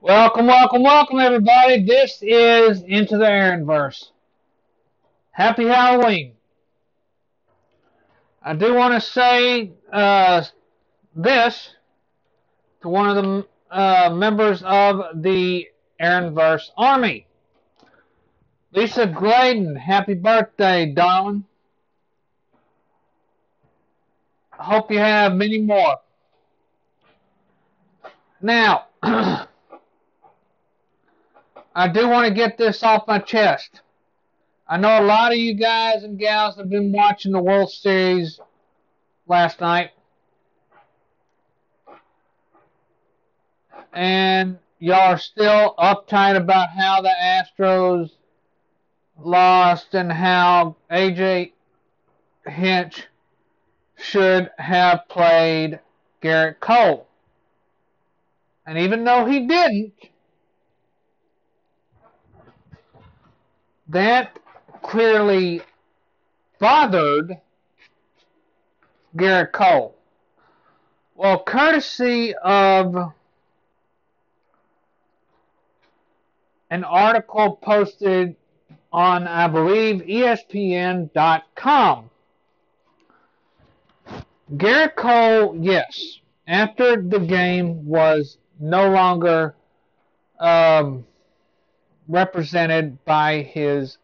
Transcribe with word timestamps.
Welcome, 0.00 0.46
welcome, 0.46 0.84
welcome, 0.84 1.18
everybody. 1.18 1.82
This 1.84 2.22
is 2.22 2.82
Into 2.82 3.18
the 3.18 3.24
Aaronverse. 3.24 4.10
Happy 5.32 5.64
Halloween. 5.66 6.34
I 8.40 8.54
do 8.54 8.74
want 8.74 8.94
to 8.94 9.00
say 9.00 9.72
uh, 9.92 10.44
this 11.16 11.70
to 12.82 12.88
one 12.88 13.08
of 13.08 13.16
the 13.16 13.46
uh, 13.76 14.10
members 14.14 14.62
of 14.64 15.20
the 15.20 15.66
Aaronverse 16.00 16.70
Army. 16.76 17.26
Lisa 18.70 19.04
Gladen, 19.04 19.74
happy 19.74 20.14
birthday, 20.14 20.92
darling. 20.94 21.44
I 24.56 24.62
hope 24.62 24.92
you 24.92 24.98
have 25.00 25.34
many 25.34 25.58
more. 25.58 25.96
Now, 28.40 28.84
I 31.78 31.86
do 31.86 32.08
want 32.08 32.26
to 32.26 32.34
get 32.34 32.58
this 32.58 32.82
off 32.82 33.06
my 33.06 33.20
chest. 33.20 33.82
I 34.66 34.78
know 34.78 35.00
a 35.00 35.06
lot 35.06 35.30
of 35.30 35.38
you 35.38 35.54
guys 35.54 36.02
and 36.02 36.18
gals 36.18 36.56
have 36.56 36.68
been 36.68 36.90
watching 36.90 37.30
the 37.30 37.40
World 37.40 37.70
Series 37.70 38.40
last 39.28 39.60
night. 39.60 39.90
And 43.92 44.58
y'all 44.80 45.12
are 45.12 45.18
still 45.18 45.76
uptight 45.78 46.34
about 46.34 46.70
how 46.70 47.00
the 47.00 47.14
Astros 47.22 48.10
lost 49.16 49.94
and 49.94 50.10
how 50.10 50.74
AJ 50.90 51.52
Hinch 52.44 53.06
should 53.96 54.50
have 54.58 55.08
played 55.08 55.78
Gerrit 56.24 56.58
Cole. 56.58 57.06
And 58.66 58.78
even 58.78 59.04
though 59.04 59.26
he 59.26 59.46
didn't, 59.46 59.92
that 63.88 64.38
clearly 64.82 65.62
bothered 66.58 67.38
Gerrit 69.16 69.52
Cole. 69.52 69.94
Well, 71.14 71.42
courtesy 71.42 72.34
of 72.34 73.12
an 76.70 76.84
article 76.84 77.56
posted 77.56 78.36
on, 78.92 79.26
I 79.26 79.48
believe, 79.48 80.02
ESPN.com. 80.02 82.10
Gerrit 84.56 84.96
Cole, 84.96 85.56
yes, 85.60 86.18
after 86.46 87.02
the 87.02 87.18
game 87.18 87.86
was 87.86 88.38
no 88.58 88.90
longer 88.90 89.54
um, 90.40 91.04
represented 92.08 93.04
by 93.04 93.42
his 93.42 93.98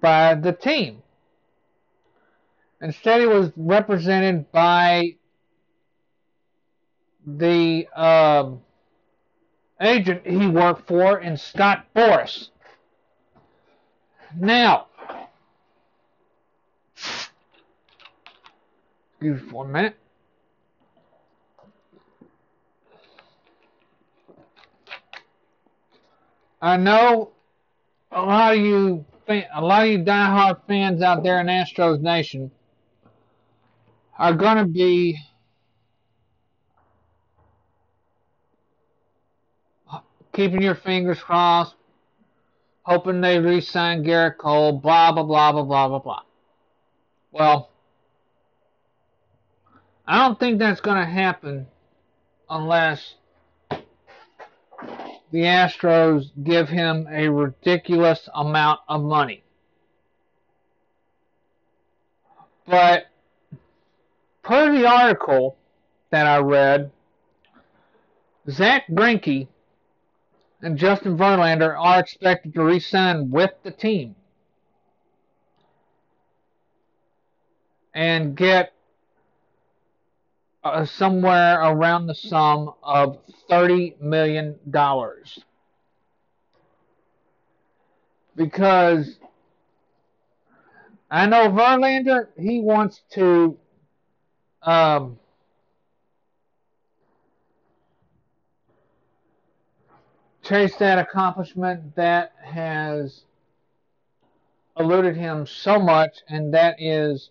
by 0.00 0.34
the 0.34 0.52
team. 0.52 1.02
Instead, 2.80 3.20
he 3.20 3.26
was 3.26 3.52
represented 3.56 4.50
by 4.50 5.14
the 7.24 7.86
um, 7.94 8.60
agent 9.80 10.26
he 10.26 10.48
worked 10.48 10.88
for 10.88 11.20
in 11.20 11.36
Scott 11.36 11.86
Boras. 11.94 12.48
Now, 14.36 14.86
excuse 19.12 19.42
me 19.42 19.50
for 19.50 19.64
a 19.64 19.68
minute. 19.68 20.01
I 26.62 26.76
know 26.76 27.32
a 28.12 28.22
lot 28.22 28.54
of 28.54 28.60
you, 28.60 29.04
a 29.28 29.60
lot 29.60 29.82
of 29.82 29.90
you 29.90 29.98
diehard 29.98 30.60
fans 30.68 31.02
out 31.02 31.24
there 31.24 31.40
in 31.40 31.48
Astros 31.48 32.00
Nation 32.00 32.52
are 34.16 34.32
going 34.32 34.58
to 34.58 34.66
be 34.66 35.18
keeping 40.32 40.62
your 40.62 40.76
fingers 40.76 41.18
crossed, 41.18 41.74
hoping 42.84 43.20
they 43.20 43.40
re-sign 43.40 44.04
Gerrit 44.04 44.38
Cole, 44.38 44.72
blah 44.72 45.10
blah 45.10 45.24
blah 45.24 45.50
blah 45.50 45.64
blah 45.64 45.88
blah 45.88 45.98
blah. 45.98 46.22
Well, 47.32 47.70
I 50.06 50.28
don't 50.28 50.38
think 50.38 50.60
that's 50.60 50.80
going 50.80 50.98
to 50.98 51.10
happen 51.10 51.66
unless 52.48 53.14
the 55.32 55.40
Astros 55.40 56.30
give 56.44 56.68
him 56.68 57.08
a 57.10 57.28
ridiculous 57.28 58.28
amount 58.34 58.80
of 58.86 59.02
money. 59.02 59.42
But 62.66 63.06
per 64.42 64.70
the 64.72 64.86
article 64.86 65.56
that 66.10 66.26
I 66.26 66.38
read, 66.38 66.92
Zach 68.50 68.86
Greinke 68.88 69.48
and 70.60 70.76
Justin 70.76 71.16
Verlander 71.16 71.76
are 71.78 71.98
expected 71.98 72.52
to 72.54 72.62
re-sign 72.62 73.30
with 73.30 73.52
the 73.62 73.70
team 73.70 74.14
and 77.94 78.36
get 78.36 78.74
uh, 80.64 80.84
somewhere 80.84 81.60
around 81.60 82.06
the 82.06 82.14
sum 82.14 82.72
of 82.82 83.18
$30 83.50 84.00
million. 84.00 84.58
Because 88.36 89.18
I 91.10 91.26
know 91.26 91.48
Verlander, 91.50 92.28
he 92.38 92.60
wants 92.60 93.02
to 93.12 93.58
um, 94.62 95.18
chase 100.42 100.74
that 100.76 100.98
accomplishment 100.98 101.96
that 101.96 102.32
has 102.42 103.24
eluded 104.78 105.16
him 105.16 105.46
so 105.46 105.78
much, 105.78 106.18
and 106.28 106.54
that 106.54 106.76
is 106.80 107.30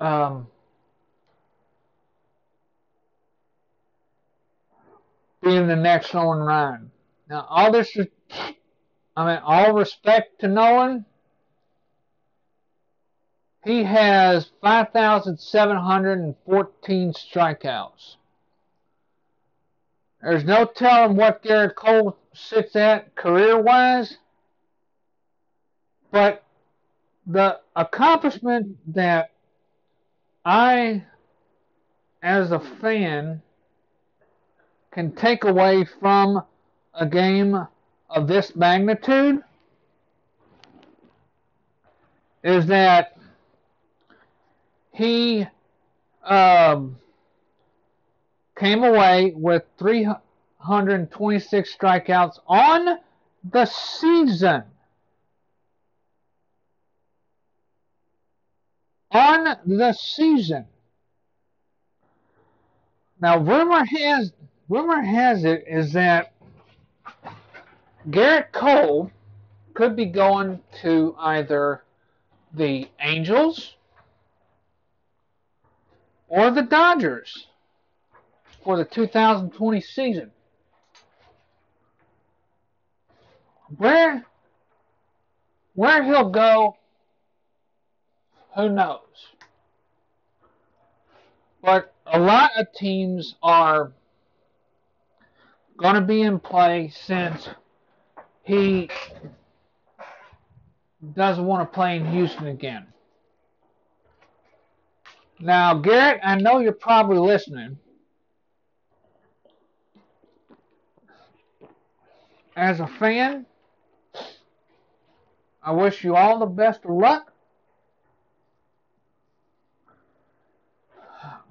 um, 0.00 0.48
being 5.48 5.66
the 5.66 5.76
next 5.76 6.12
Nolan 6.12 6.40
Ryan. 6.40 6.90
Now, 7.30 7.46
all 7.48 7.72
this, 7.72 7.96
I 9.16 9.26
mean, 9.26 9.38
all 9.42 9.72
respect 9.72 10.40
to 10.40 10.48
Nolan, 10.48 11.06
he 13.64 13.84
has 13.84 14.50
5,714 14.62 17.12
strikeouts. 17.12 18.16
There's 20.22 20.44
no 20.44 20.66
telling 20.66 21.16
what 21.16 21.42
Gerrit 21.42 21.74
Cole 21.74 22.18
sits 22.34 22.76
at 22.76 23.14
career 23.14 23.58
wise, 23.58 24.18
but 26.10 26.44
the 27.26 27.58
accomplishment 27.74 28.76
that 28.94 29.30
I, 30.44 31.06
as 32.22 32.52
a 32.52 32.60
fan, 32.60 33.40
can 34.90 35.12
take 35.12 35.44
away 35.44 35.84
from 36.00 36.42
a 36.94 37.06
game 37.06 37.66
of 38.10 38.26
this 38.26 38.56
magnitude 38.56 39.42
is 42.42 42.66
that 42.66 43.16
he 44.92 45.46
um, 46.24 46.96
came 48.56 48.82
away 48.84 49.32
with 49.36 49.62
326 49.78 51.76
strikeouts 51.76 52.38
on 52.46 52.98
the 53.44 53.64
season. 53.66 54.64
On 59.10 59.56
the 59.64 59.92
season. 59.92 60.66
Now, 63.20 63.38
rumor 63.38 63.84
has 63.84 64.32
rumor 64.68 65.00
has 65.00 65.44
it 65.44 65.64
is 65.66 65.92
that 65.94 66.32
Gerrit 68.08 68.52
Cole 68.52 69.10
could 69.74 69.96
be 69.96 70.06
going 70.06 70.60
to 70.82 71.14
either 71.18 71.82
the 72.52 72.88
Angels 73.00 73.74
or 76.28 76.50
the 76.50 76.62
Dodgers 76.62 77.46
for 78.64 78.76
the 78.76 78.84
2020 78.84 79.80
season. 79.80 80.30
Where 83.76 84.24
where 85.74 86.02
he'll 86.02 86.30
go, 86.30 86.76
who 88.56 88.68
knows? 88.68 89.00
But 91.62 91.94
a 92.04 92.18
lot 92.18 92.50
of 92.56 92.72
teams 92.72 93.36
are 93.42 93.92
going 95.78 95.94
to 95.94 96.00
be 96.00 96.22
in 96.22 96.40
play 96.40 96.92
since 96.94 97.48
he 98.42 98.90
doesn't 101.14 101.46
want 101.46 101.70
to 101.70 101.74
play 101.74 101.96
in 101.96 102.10
Houston 102.10 102.48
again. 102.48 102.86
Now, 105.40 105.80
Gerrit, 105.80 106.18
I 106.24 106.34
know 106.34 106.58
you're 106.58 106.72
probably 106.72 107.18
listening. 107.18 107.78
As 112.56 112.80
a 112.80 112.88
fan, 112.88 113.46
I 115.62 115.70
wish 115.70 116.02
you 116.02 116.16
all 116.16 116.40
the 116.40 116.46
best 116.46 116.84
of 116.84 116.90
luck. 116.90 117.32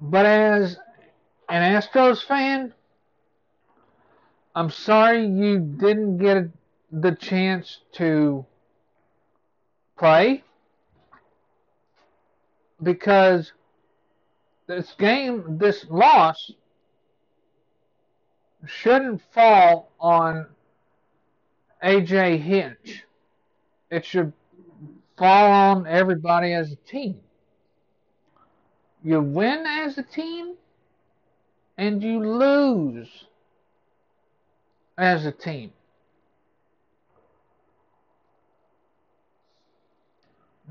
But 0.02 0.26
as 0.26 0.76
an 1.48 1.80
Astros 1.80 2.22
fan, 2.22 2.74
I'm 4.58 4.70
sorry 4.70 5.24
you 5.24 5.60
didn't 5.60 6.18
get 6.18 6.50
the 6.90 7.12
chance 7.12 7.78
to 7.92 8.44
play 9.96 10.42
because 12.82 13.52
this 14.66 14.96
game, 14.98 15.58
this 15.58 15.86
loss, 15.88 16.50
shouldn't 18.66 19.22
fall 19.32 19.92
on 20.00 20.46
AJ 21.84 22.40
Hinch. 22.40 23.04
It 23.92 24.04
should 24.04 24.32
fall 25.16 25.52
on 25.52 25.86
everybody 25.86 26.52
as 26.52 26.72
a 26.72 26.76
team. 26.90 27.20
You 29.04 29.20
win 29.20 29.64
as 29.66 29.98
a 29.98 30.02
team, 30.02 30.54
and 31.76 32.02
you 32.02 32.18
lose 32.18 33.28
as 34.98 35.24
a 35.24 35.32
team. 35.32 35.72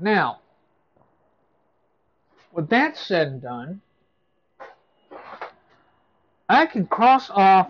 Now, 0.00 0.40
with 2.52 2.68
that 2.68 2.96
said 2.96 3.26
and 3.28 3.42
done, 3.42 3.80
I 6.48 6.66
can 6.66 6.86
cross 6.86 7.30
off 7.30 7.68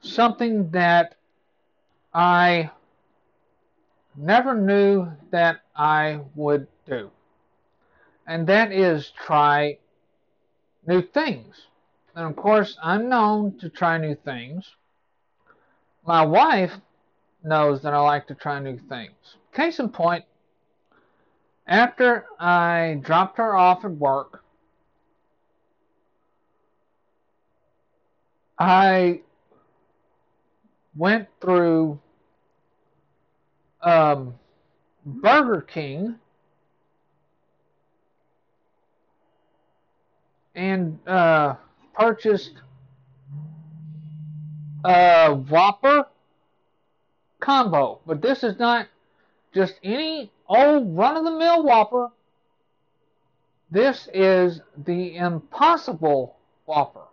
something 0.00 0.70
that 0.70 1.16
I 2.14 2.70
never 4.16 4.54
knew 4.54 5.08
that 5.30 5.60
I 5.76 6.20
would 6.34 6.66
do. 6.86 7.10
And 8.26 8.46
that 8.46 8.72
is 8.72 9.10
try 9.10 9.78
new 10.86 11.02
things. 11.02 11.66
And 12.14 12.26
of 12.26 12.36
course, 12.36 12.78
I'm 12.82 13.08
known 13.08 13.58
to 13.58 13.68
try 13.68 13.98
new 13.98 14.14
things. 14.14 14.70
My 16.04 16.24
wife 16.24 16.72
knows 17.44 17.82
that 17.82 17.94
I 17.94 17.98
like 18.00 18.26
to 18.28 18.34
try 18.34 18.58
new 18.58 18.78
things. 18.88 19.14
Case 19.52 19.78
in 19.78 19.88
point, 19.88 20.24
after 21.66 22.26
I 22.38 23.00
dropped 23.02 23.38
her 23.38 23.54
off 23.56 23.84
at 23.84 23.92
work, 23.92 24.42
I 28.58 29.20
went 30.96 31.28
through 31.40 32.00
um, 33.82 34.34
Burger 35.04 35.62
King 35.62 36.16
and 40.54 40.98
uh, 41.06 41.54
purchased 41.94 42.52
a 44.84 45.34
Whopper 45.34 46.06
combo. 47.40 48.00
But 48.06 48.22
this 48.22 48.42
is 48.42 48.58
not 48.58 48.88
just 49.52 49.74
any 49.82 50.30
old 50.48 50.96
run 50.96 51.16
of 51.16 51.24
the 51.24 51.30
mill 51.30 51.62
Whopper. 51.62 52.10
This 53.70 54.08
is 54.12 54.60
the 54.76 55.16
Impossible 55.16 56.36
Whopper. 56.66 57.04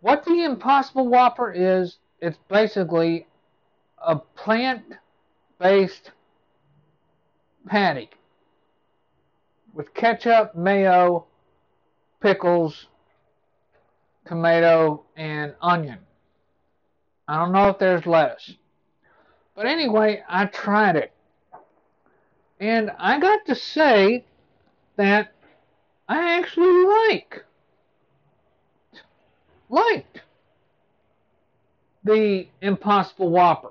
What 0.00 0.24
the 0.24 0.44
Impossible 0.44 1.08
Whopper 1.08 1.52
is, 1.52 1.98
it's 2.20 2.38
basically 2.48 3.26
a 3.98 4.16
plant 4.16 4.84
based 5.58 6.12
patty 7.66 8.10
with 9.74 9.94
ketchup, 9.94 10.54
mayo, 10.54 11.26
pickles, 12.20 12.86
tomato, 14.26 15.04
and 15.16 15.54
onion. 15.60 15.98
I 17.28 17.36
don't 17.36 17.52
know 17.52 17.68
if 17.68 17.78
there's 17.78 18.06
less. 18.06 18.54
But 19.54 19.66
anyway, 19.66 20.22
I 20.26 20.46
tried 20.46 20.96
it. 20.96 21.12
And 22.58 22.90
I 22.98 23.20
got 23.20 23.44
to 23.46 23.54
say 23.54 24.24
that 24.96 25.34
I 26.08 26.38
actually 26.38 26.86
like 26.86 27.44
liked 29.68 30.22
the 32.02 32.48
Impossible 32.62 33.28
Whopper. 33.28 33.70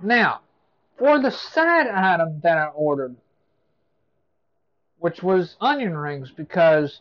Now, 0.00 0.42
for 0.96 1.18
the 1.18 1.32
side 1.32 1.88
item 1.88 2.38
that 2.44 2.56
I 2.56 2.66
ordered, 2.66 3.16
which 5.00 5.24
was 5.24 5.56
onion 5.60 5.96
rings, 5.96 6.30
because 6.30 7.00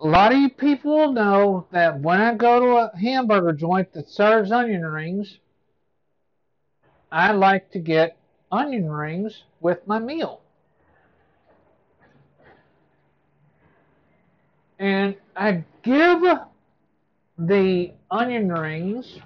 a 0.00 0.06
lot 0.06 0.32
of 0.32 0.38
you 0.38 0.50
people 0.50 1.12
know 1.12 1.66
that 1.70 2.00
when 2.00 2.20
I 2.20 2.34
go 2.34 2.60
to 2.60 2.66
a 2.76 2.96
hamburger 2.96 3.52
joint 3.52 3.92
that 3.92 4.08
serves 4.08 4.50
onion 4.50 4.84
rings, 4.84 5.38
I 7.10 7.32
like 7.32 7.70
to 7.72 7.78
get 7.78 8.16
onion 8.50 8.90
rings 8.90 9.44
with 9.60 9.86
my 9.86 9.98
meal. 9.98 10.40
And 14.78 15.16
I 15.36 15.64
give 15.82 16.22
the 17.38 17.92
onion 18.10 18.52
rings 18.52 19.18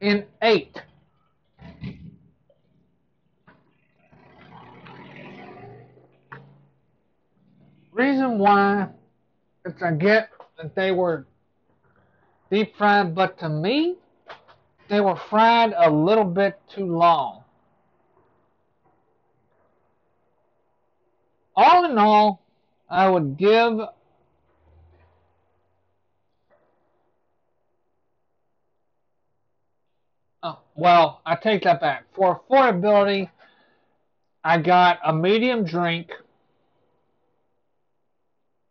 an 0.00 0.24
8. 0.42 0.82
Reason 8.00 8.38
why 8.38 8.88
is 9.66 9.74
I 9.82 9.90
get 9.90 10.30
that 10.56 10.74
they 10.74 10.90
were 10.90 11.26
deep 12.50 12.74
fried, 12.78 13.14
but 13.14 13.38
to 13.40 13.48
me, 13.50 13.96
they 14.88 15.02
were 15.02 15.16
fried 15.28 15.74
a 15.76 15.90
little 15.90 16.24
bit 16.24 16.58
too 16.74 16.86
long. 16.86 17.44
All 21.54 21.84
in 21.84 21.98
all, 21.98 22.42
I 22.88 23.06
would 23.10 23.36
give 23.36 23.80
Oh, 30.42 30.58
well, 30.74 31.20
I 31.26 31.36
take 31.36 31.64
that 31.64 31.82
back. 31.82 32.06
For 32.14 32.40
affordability, 32.40 33.28
I 34.42 34.56
got 34.56 35.00
a 35.04 35.12
medium 35.12 35.64
drink, 35.64 36.12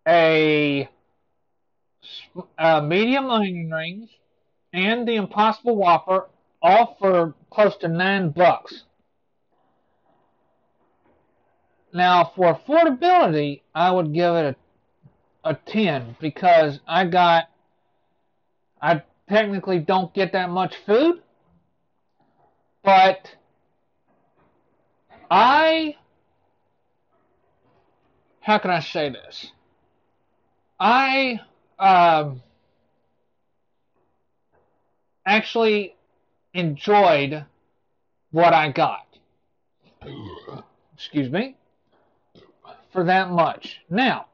a, 0.10 0.90
a 2.58 2.82
medium 2.82 3.30
onion 3.30 3.70
rings, 3.70 4.10
and 4.74 5.08
the 5.08 5.16
Impossible 5.16 5.76
Whopper, 5.76 6.28
all 6.62 6.98
for 7.00 7.36
close 7.52 7.78
to 7.78 7.88
nine 7.88 8.32
bucks. 8.32 8.84
Now, 11.94 12.32
for 12.36 12.56
affordability, 12.56 13.62
I 13.74 13.92
would 13.92 14.14
give 14.14 14.36
it 14.36 14.58
a, 15.44 15.50
a 15.52 15.54
10 15.54 16.18
because 16.20 16.80
I 16.88 17.06
got, 17.06 17.46
I 18.82 19.04
technically 19.28 19.80
don't 19.80 20.14
get 20.14 20.34
that 20.34 20.50
much 20.50 20.76
food, 20.86 21.22
but 22.84 23.36
I 25.30 25.96
how 28.42 28.58
can 28.58 28.72
I 28.72 28.80
say 28.80 29.10
this? 29.10 29.52
I 30.80 31.42
um, 31.78 32.42
actually 35.26 35.96
enjoyed 36.54 37.46
what 38.32 38.54
I 38.54 38.72
got. 38.72 39.06
Excuse 40.94 41.30
me. 41.30 41.58
For 42.92 43.04
that 43.04 43.30
much. 43.30 43.82
Now, 43.90 44.28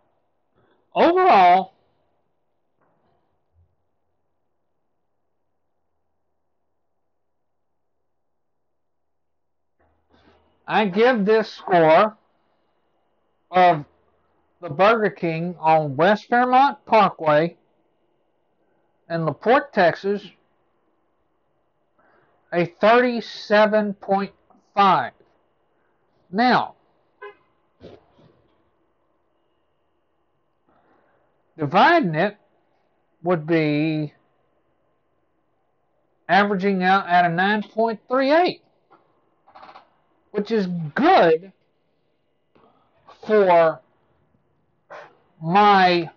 overall, 0.93 1.73
I 10.67 10.85
give 10.85 11.25
this 11.25 11.49
score 11.49 12.17
of 13.51 13.85
the 14.65 14.69
Burger 14.71 15.11
King 15.11 15.55
on 15.59 15.95
West 15.95 16.27
Fairmont 16.27 16.83
Parkway 16.87 17.55
in 19.07 19.27
LaPorte, 19.27 19.71
Texas, 19.71 20.27
a 22.51 22.65
37.5. 22.65 25.11
Now, 26.31 26.73
dividing 31.59 32.15
it 32.15 32.35
would 33.21 33.45
be 33.45 34.13
averaging 36.27 36.81
out 36.81 37.07
at 37.07 37.23
a 37.23 37.27
9.38 37.27 38.61
which 40.31 40.49
is 40.49 40.65
good 40.95 41.51
for 43.27 43.79
my 45.45 46.09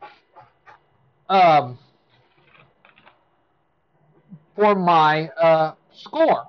um, 1.28 1.78
for 4.56 4.74
my 4.74 5.28
uh, 5.28 5.74
score. 5.92 6.48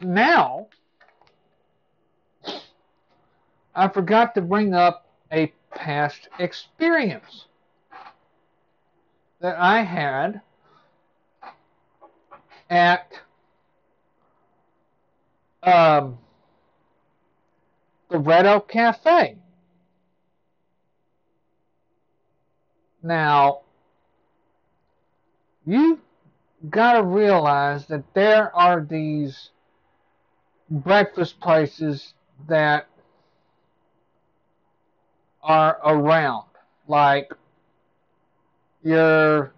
Now, 0.00 0.66
I 3.76 3.86
forgot 3.86 4.34
to 4.34 4.40
bring 4.40 4.74
up 4.74 5.06
a 5.30 5.52
past 5.70 6.28
experience 6.40 7.46
that 9.40 9.56
I 9.56 9.82
had 9.82 10.40
at 12.68 13.12
um, 15.62 16.18
the 18.10 18.18
Red 18.18 18.46
Oak 18.46 18.68
Cafe. 18.68 19.36
Now, 23.02 23.60
you've 25.64 26.00
got 26.68 26.94
to 26.94 27.02
realize 27.02 27.86
that 27.86 28.02
there 28.14 28.54
are 28.54 28.84
these 28.84 29.50
breakfast 30.70 31.38
places 31.40 32.14
that 32.48 32.86
are 35.42 35.78
around, 35.84 36.46
like 36.86 37.32
your 38.82 39.52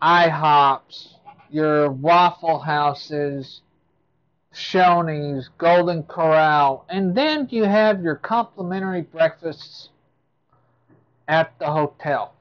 IHOPs, 0.00 1.14
your 1.50 1.90
Waffle 1.90 2.60
Houses, 2.60 3.62
Shoney's, 4.54 5.48
Golden 5.58 6.04
Corral, 6.04 6.84
and 6.88 7.14
then 7.14 7.48
you 7.50 7.64
have 7.64 8.02
your 8.02 8.14
complimentary 8.14 9.02
breakfasts 9.02 9.90
at 11.26 11.58
the 11.58 11.66
hotel, 11.66 12.34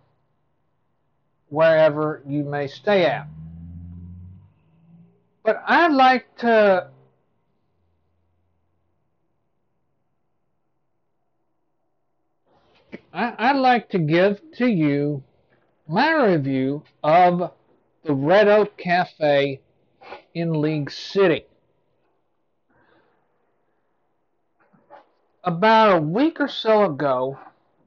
wherever 1.49 2.21
you 2.27 2.43
may 2.43 2.67
stay 2.67 3.05
at. 3.05 3.27
But 5.43 5.61
I'd 5.65 5.91
like 5.91 6.37
to 6.37 6.89
I'd 13.15 13.57
like 13.57 13.89
to 13.89 13.99
give 13.99 14.41
to 14.53 14.67
you 14.67 15.23
my 15.87 16.13
review 16.13 16.83
of 17.03 17.51
the 18.03 18.13
Red 18.13 18.47
Oak 18.47 18.75
Cafe 18.75 19.59
in 20.33 20.61
League 20.61 20.89
City. 20.89 21.45
About 25.43 25.97
a 25.97 26.01
week 26.01 26.39
or 26.39 26.47
so 26.47 26.85
ago, 26.85 27.37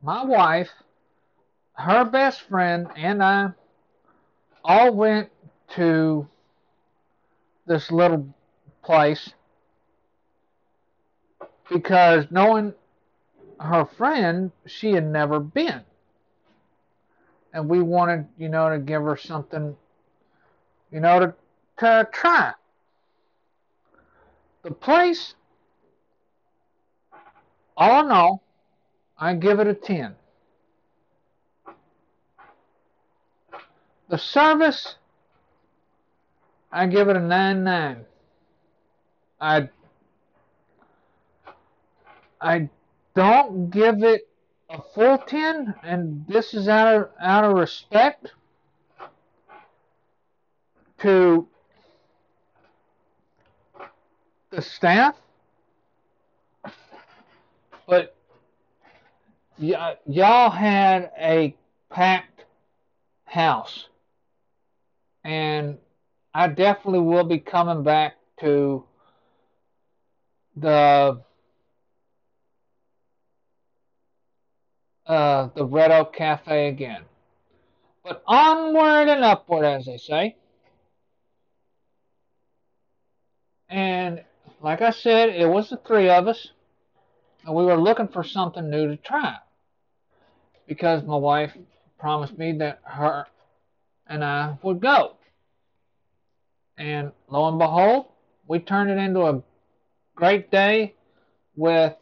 my 0.02 0.24
wife, 0.24 0.70
her 1.74 2.04
best 2.04 2.42
friend, 2.42 2.88
and 2.96 3.22
I 3.22 3.50
all 4.64 4.92
went 4.94 5.30
to 5.74 6.28
this 7.66 7.90
little 7.90 8.34
place 8.84 9.32
because 11.70 12.26
knowing 12.30 12.74
her 13.58 13.84
friend, 13.84 14.52
she 14.66 14.92
had 14.92 15.06
never 15.06 15.40
been. 15.40 15.82
And 17.52 17.68
we 17.68 17.80
wanted, 17.80 18.26
you 18.36 18.48
know, 18.48 18.68
to 18.68 18.78
give 18.78 19.02
her 19.02 19.16
something, 19.16 19.76
you 20.92 21.00
know, 21.00 21.20
to, 21.20 21.34
to 21.78 22.08
try. 22.12 22.52
The 24.62 24.72
place 24.72 25.34
all 27.76 28.04
in 28.04 28.10
all, 28.10 28.42
I 29.18 29.34
give 29.34 29.60
it 29.60 29.66
a 29.66 29.74
10. 29.74 30.14
The 34.08 34.18
service, 34.18 34.96
I 36.70 36.86
give 36.86 37.08
it 37.08 37.16
a 37.16 37.20
9 37.20 37.64
9. 37.64 38.04
I, 39.40 39.68
I 42.40 42.68
don't 43.14 43.70
give 43.70 44.02
it 44.02 44.28
a 44.70 44.80
full 44.94 45.18
10, 45.18 45.74
and 45.82 46.24
this 46.26 46.54
is 46.54 46.68
out 46.68 46.94
of, 46.94 47.10
out 47.20 47.44
of 47.44 47.56
respect 47.56 48.32
to 50.98 51.46
the 54.50 54.62
staff 54.62 55.14
but 57.86 58.14
y- 59.58 59.96
y'all 60.06 60.50
had 60.50 61.10
a 61.18 61.54
packed 61.90 62.44
house, 63.24 63.88
and 65.24 65.78
I 66.34 66.48
definitely 66.48 67.00
will 67.00 67.24
be 67.24 67.38
coming 67.38 67.82
back 67.82 68.16
to 68.40 68.84
the 70.56 71.20
uh, 75.06 75.48
the 75.54 75.64
Red 75.64 75.92
Oak 75.92 76.14
Cafe 76.14 76.68
again. 76.68 77.02
But 78.04 78.22
onward 78.26 79.08
and 79.08 79.24
upward, 79.24 79.64
as 79.64 79.86
they 79.86 79.96
say. 79.98 80.36
And 83.68 84.24
like 84.60 84.80
I 84.80 84.90
said, 84.90 85.30
it 85.30 85.48
was 85.48 85.70
the 85.70 85.76
three 85.76 86.08
of 86.08 86.28
us 86.28 86.50
and 87.46 87.54
we 87.54 87.64
were 87.64 87.76
looking 87.76 88.08
for 88.08 88.24
something 88.24 88.68
new 88.68 88.88
to 88.88 88.96
try 88.96 89.36
because 90.66 91.04
my 91.04 91.16
wife 91.16 91.56
promised 91.96 92.36
me 92.36 92.52
that 92.58 92.80
her 92.82 93.24
and 94.08 94.24
I 94.24 94.58
would 94.62 94.80
go. 94.80 95.16
And 96.76 97.12
lo 97.28 97.48
and 97.48 97.58
behold, 97.58 98.06
we 98.48 98.58
turned 98.58 98.90
it 98.90 98.98
into 98.98 99.22
a 99.22 99.42
great 100.16 100.50
day 100.50 100.94
with 101.54 101.94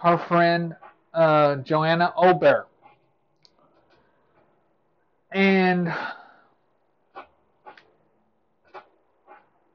her 0.00 0.18
friend 0.18 0.74
uh, 1.14 1.56
Joanna 1.56 2.12
Ober. 2.16 2.66
And 5.30 5.94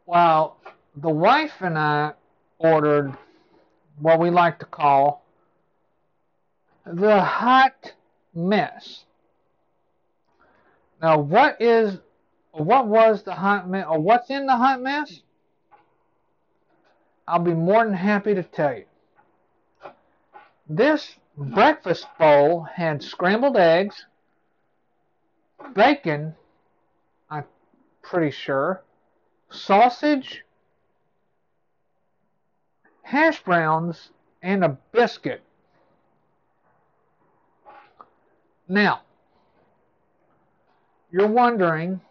while 0.03 0.57
the 0.95 1.09
wife 1.09 1.53
and 1.62 1.77
I 1.77 2.13
ordered 2.59 3.17
what 3.99 4.19
we 4.19 4.29
like 4.29 4.59
to 4.59 4.65
call 4.65 5.23
the 6.85 7.21
hot 7.21 7.93
mess. 8.33 9.03
Now, 11.01 11.19
what 11.19 11.61
is, 11.61 11.99
what 12.51 12.87
was 12.87 13.23
the 13.23 13.33
hot 13.33 13.69
mess, 13.69 13.85
or 13.89 13.99
what's 13.99 14.29
in 14.29 14.45
the 14.45 14.55
hot 14.55 14.81
mess? 14.81 15.21
I'll 17.27 17.39
be 17.39 17.53
more 17.53 17.83
than 17.83 17.93
happy 17.93 18.33
to 18.33 18.43
tell 18.43 18.73
you. 18.73 18.85
This 20.69 21.15
breakfast 21.37 22.07
bowl 22.17 22.63
had 22.73 23.03
scrambled 23.03 23.57
eggs, 23.57 24.05
bacon, 25.73 26.35
I'm 27.29 27.43
pretty 28.01 28.31
sure, 28.31 28.83
sausage, 29.49 30.43
hash 33.07 33.41
browns 33.41 34.09
and 34.41 34.65
a 34.65 34.77
biscuit. 34.91 35.41
Now, 38.67 39.03
you're 41.09 41.27
wondering, 41.27 42.01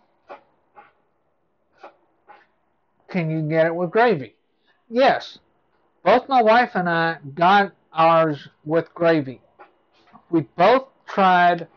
can 3.10 3.30
you 3.30 3.42
get 3.42 3.66
it 3.66 3.74
with 3.74 3.90
gravy? 3.90 4.36
Yes, 4.88 5.38
both 6.02 6.30
my 6.30 6.42
wife 6.42 6.70
and 6.74 6.88
I 6.88 7.18
got 7.34 7.72
ours 7.92 8.48
with 8.64 8.94
gravy. 8.94 9.42
We 10.30 10.46
both 10.56 10.88
tried 11.06 11.68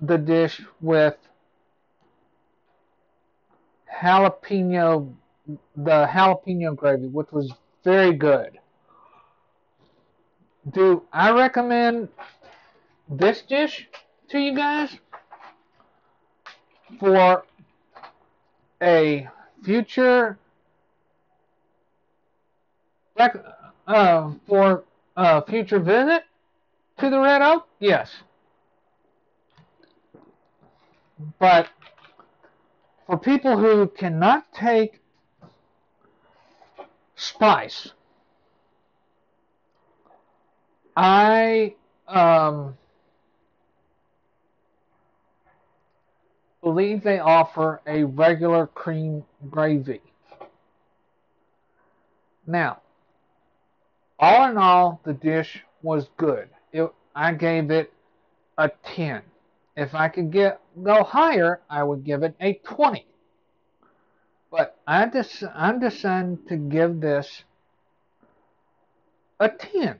the 0.00 0.18
dish 0.18 0.60
with 0.80 1.16
jalapeno, 4.02 5.14
the 5.46 6.06
jalapeno 6.12 6.76
gravy, 6.76 7.06
which 7.06 7.32
was 7.32 7.52
very 7.84 8.12
good. 8.12 8.58
Do 10.70 11.02
I 11.12 11.30
recommend 11.30 12.08
this 13.08 13.42
dish 13.42 13.88
to 14.28 14.38
you 14.38 14.54
guys 14.54 14.96
for 16.98 17.44
a 18.82 19.28
future 19.64 20.38
uh, 23.86 24.32
for 24.46 24.84
a 25.16 25.44
future 25.44 25.78
visit 25.78 26.24
to 26.98 27.10
the 27.10 27.18
Red 27.18 27.42
Oak? 27.42 27.66
Yes. 27.78 28.10
But 31.38 31.68
for 33.06 33.18
people 33.18 33.58
who 33.58 33.88
cannot 33.88 34.52
take 34.52 34.99
spice, 37.20 37.92
I 40.96 41.74
um, 42.08 42.76
believe 46.62 47.02
they 47.02 47.18
offer 47.18 47.80
a 47.86 48.04
regular 48.04 48.66
cream 48.66 49.24
gravy. 49.50 50.00
Now, 52.46 52.80
all 54.18 54.50
in 54.50 54.56
all, 54.56 55.00
the 55.04 55.12
dish 55.12 55.62
was 55.82 56.08
good. 56.16 56.48
It, 56.72 56.90
I 57.14 57.32
gave 57.34 57.70
it 57.70 57.92
a 58.58 58.70
10. 58.94 59.22
If 59.76 59.94
I 59.94 60.08
could 60.08 60.30
get 60.30 60.60
go 60.82 61.04
higher, 61.04 61.60
I 61.70 61.82
would 61.82 62.04
give 62.04 62.22
it 62.22 62.34
a 62.40 62.54
20. 62.64 63.06
But 64.50 64.76
I 64.86 65.06
just 65.06 65.44
I'm 65.54 65.78
deciding 65.78 66.38
to 66.48 66.56
give 66.56 67.00
this 67.00 67.44
a 69.38 69.48
10. 69.48 69.98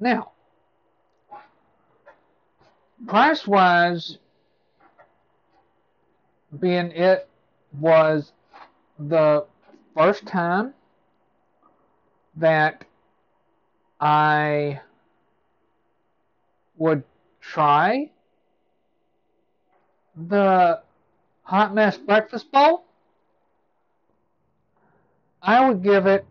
Now, 0.00 0.32
price 3.06 3.46
wise, 3.46 4.18
being 6.58 6.90
it 6.90 7.28
was 7.78 8.32
the 8.98 9.46
first 9.94 10.26
time 10.26 10.74
that 12.36 12.84
I 14.00 14.80
would 16.76 17.04
try 17.40 18.10
the 20.16 20.80
Hot 21.50 21.74
Mess 21.74 21.98
Breakfast 21.98 22.52
Bowl, 22.52 22.84
I 25.42 25.68
would 25.68 25.82
give 25.82 26.06
it 26.06 26.24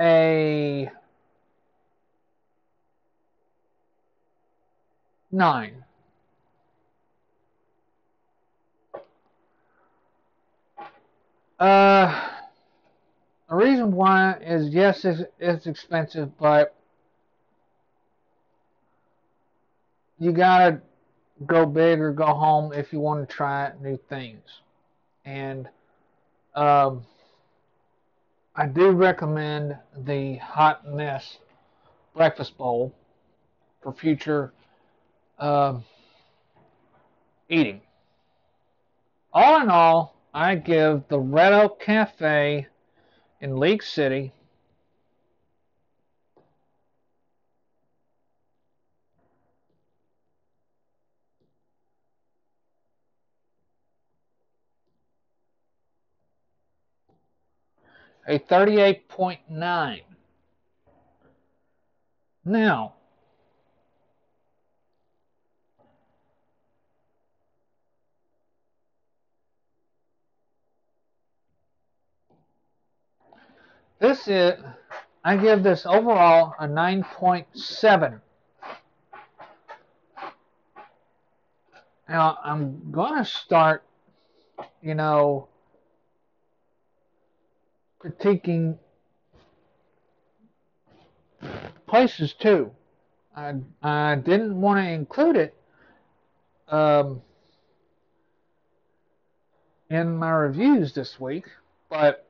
a 0.00 0.90
nine. 5.30 5.84
Uh, 11.58 12.26
the 13.50 13.54
reason 13.54 13.92
why 13.92 14.38
is 14.40 14.70
yes, 14.70 15.04
it's, 15.04 15.20
it's 15.38 15.66
expensive, 15.66 16.38
but 16.38 16.74
you 20.18 20.32
gotta 20.32 20.80
go 21.46 21.64
big 21.66 22.00
or 22.00 22.12
go 22.12 22.26
home 22.26 22.72
if 22.72 22.92
you 22.92 23.00
want 23.00 23.28
to 23.28 23.34
try 23.34 23.72
new 23.80 23.98
things. 24.08 24.42
And 25.24 25.68
um, 26.54 27.04
I 28.54 28.66
do 28.66 28.90
recommend 28.90 29.76
the 29.96 30.36
Hot 30.36 30.86
Mess 30.88 31.38
Breakfast 32.16 32.58
Bowl 32.58 32.94
for 33.82 33.92
future 33.92 34.52
uh, 35.38 35.78
eating. 37.48 37.80
All 39.32 39.62
in 39.62 39.68
all, 39.70 40.16
I 40.34 40.56
give 40.56 41.04
the 41.08 41.20
Red 41.20 41.52
Oak 41.52 41.80
Cafe 41.80 42.66
in 43.40 43.58
League 43.58 43.82
City 43.82 44.32
a 58.28 58.38
38.9. 58.38 60.02
Now, 62.44 62.94
This 74.00 74.28
is, 74.28 74.54
I 75.24 75.36
give 75.36 75.64
this 75.64 75.84
overall 75.84 76.54
a 76.60 76.68
9.7. 76.68 78.20
Now, 82.08 82.38
I'm 82.44 82.92
going 82.92 83.16
to 83.16 83.24
start, 83.28 83.82
you 84.80 84.94
know, 84.94 85.48
critiquing 88.02 88.78
places 91.86 92.34
too. 92.34 92.70
I, 93.34 93.54
I 93.82 94.16
didn't 94.16 94.60
want 94.60 94.84
to 94.84 94.90
include 94.90 95.36
it 95.36 95.54
um, 96.68 97.22
in 99.90 100.16
my 100.16 100.30
reviews 100.30 100.92
this 100.92 101.18
week, 101.20 101.46
but 101.88 102.28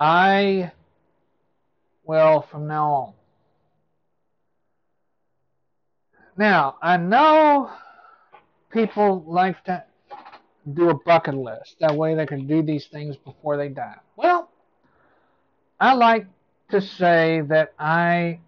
I 0.00 0.72
will 2.04 2.46
from 2.50 2.66
now 2.66 2.92
on. 2.92 3.12
Now, 6.38 6.76
I 6.82 6.98
know 6.98 7.70
people 8.70 9.24
like 9.26 9.64
to 9.64 9.84
do 10.74 10.90
a 10.90 10.94
bucket 10.94 11.34
list. 11.34 11.76
That 11.80 11.94
way 11.94 12.14
they 12.14 12.26
can 12.26 12.46
do 12.46 12.62
these 12.62 12.86
things 12.86 13.16
before 13.16 13.56
they 13.56 13.68
die. 13.68 13.96
Well, 14.16 14.50
I 15.78 15.94
like 15.94 16.26
to 16.70 16.80
say 16.80 17.42
that 17.48 17.72
I 17.78 18.40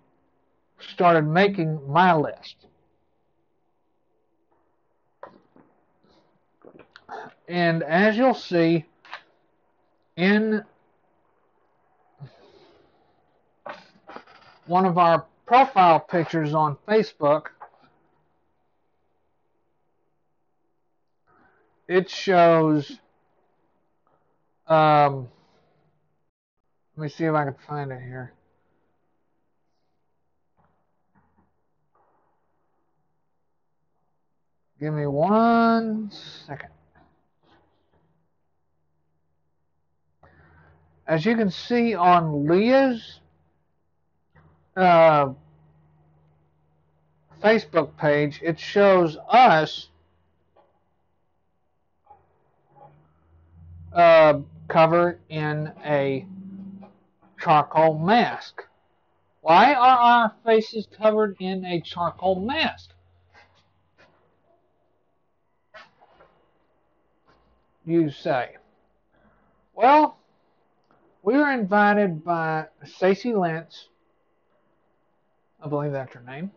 started 0.94 1.22
making 1.22 1.80
my 1.90 2.14
list. 2.14 2.66
And 7.46 7.82
as 7.82 8.16
you'll 8.16 8.34
see 8.34 8.84
in 10.16 10.62
one 14.66 14.84
of 14.84 14.98
our 14.98 15.24
profile 15.46 15.98
pictures 15.98 16.52
on 16.52 16.76
Facebook, 16.86 17.46
it 21.88 22.10
shows. 22.10 22.98
Um, 24.66 25.28
let 26.96 27.04
me 27.04 27.08
see 27.08 27.24
if 27.24 27.34
I 27.34 27.44
can 27.44 27.56
find 27.66 27.90
it 27.90 28.00
here. 28.00 28.32
Give 34.78 34.94
me 34.94 35.06
one 35.06 36.10
second. 36.46 36.68
As 41.06 41.24
you 41.24 41.36
can 41.36 41.50
see 41.50 41.94
on 41.94 42.46
Leah's 42.46 43.20
uh, 44.76 45.30
Facebook 47.42 47.96
page, 47.96 48.40
it 48.42 48.60
shows 48.60 49.16
us 49.28 49.88
uh, 53.98 54.40
covered 54.68 55.20
in 55.28 55.72
a 55.84 56.24
charcoal 57.40 57.98
mask. 57.98 58.62
Why 59.40 59.74
are 59.74 59.98
our 59.98 60.34
faces 60.44 60.86
covered 60.96 61.36
in 61.40 61.64
a 61.64 61.80
charcoal 61.80 62.40
mask? 62.40 62.90
You 67.84 68.10
say. 68.10 68.56
Well, 69.74 70.16
we 71.22 71.36
were 71.36 71.50
invited 71.50 72.24
by 72.24 72.66
Stacey 72.84 73.34
Lentz, 73.34 73.88
I 75.60 75.68
believe 75.68 75.92
that's 75.92 76.14
her 76.14 76.20
name, 76.20 76.52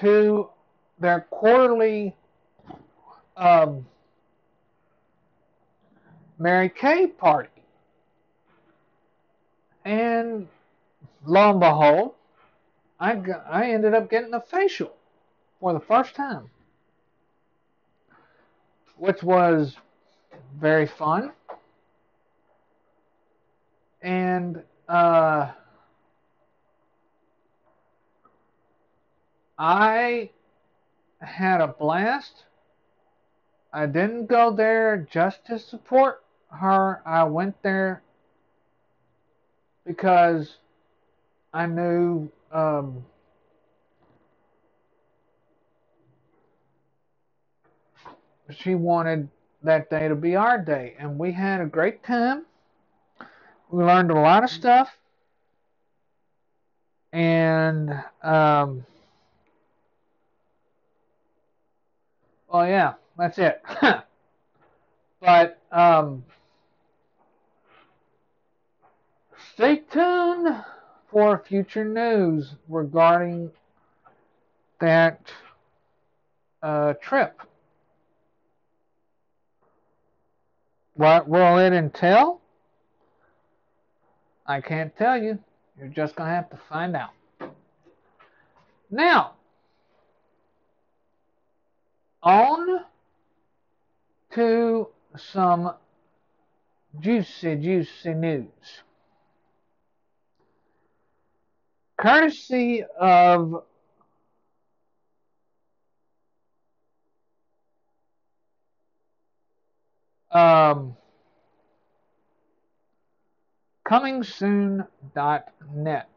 to 0.00 0.48
their 0.98 1.26
quarterly 1.30 2.14
um, 3.36 3.86
Mary 6.38 6.68
Kay 6.68 7.06
party. 7.06 7.50
And 9.84 10.48
lo 11.24 11.50
and 11.50 11.60
behold, 11.60 12.14
I, 12.98 13.16
got, 13.16 13.44
I 13.48 13.70
ended 13.70 13.94
up 13.94 14.10
getting 14.10 14.34
a 14.34 14.40
facial 14.40 14.92
for 15.60 15.72
the 15.72 15.80
first 15.80 16.14
time, 16.14 16.50
which 18.96 19.22
was 19.22 19.76
very 20.58 20.86
fun. 20.86 21.32
And 24.02 24.62
uh, 24.88 25.52
I 29.58 30.30
had 31.20 31.60
a 31.60 31.68
blast. 31.68 32.44
I 33.72 33.86
didn't 33.86 34.26
go 34.26 34.50
there 34.50 35.06
just 35.10 35.46
to 35.46 35.58
support 35.58 36.22
her. 36.50 37.02
I 37.06 37.24
went 37.24 37.60
there 37.62 38.02
because 39.86 40.56
I 41.52 41.66
knew 41.66 42.30
um, 42.52 43.04
she 48.50 48.74
wanted 48.74 49.28
that 49.62 49.90
day 49.90 50.08
to 50.08 50.14
be 50.14 50.36
our 50.36 50.58
day, 50.58 50.94
and 50.98 51.18
we 51.18 51.32
had 51.32 51.60
a 51.60 51.66
great 51.66 52.02
time. 52.04 52.44
We 53.70 53.84
learned 53.84 54.10
a 54.10 54.14
lot 54.14 54.44
of 54.44 54.50
stuff, 54.50 54.96
and 57.12 57.90
um, 58.22 58.84
well, 62.48 62.66
yeah, 62.66 62.94
that's 63.16 63.38
it. 63.38 63.62
but 65.20 65.60
um, 65.72 66.24
stay 69.56 69.76
tuned 69.90 70.62
for 71.10 71.42
future 71.48 71.84
news 71.84 72.56
regarding 72.68 73.50
that 74.80 75.18
uh, 76.62 76.92
trip. 77.00 77.40
What 80.92 81.26
will 81.26 81.58
it 81.58 81.72
entail? 81.72 82.40
I 84.46 84.60
can't 84.60 84.94
tell 84.96 85.22
you. 85.22 85.38
You're 85.78 85.88
just 85.88 86.16
going 86.16 86.28
to 86.28 86.34
have 86.34 86.50
to 86.50 86.58
find 86.68 86.94
out. 86.94 87.10
Now, 88.90 89.32
on 92.22 92.80
to 94.34 94.88
some 95.16 95.72
juicy, 97.00 97.56
juicy 97.56 98.12
news. 98.12 98.82
Courtesy 101.98 102.84
of 103.00 103.64
um, 110.30 110.96
comingsoon.net. 113.88 116.08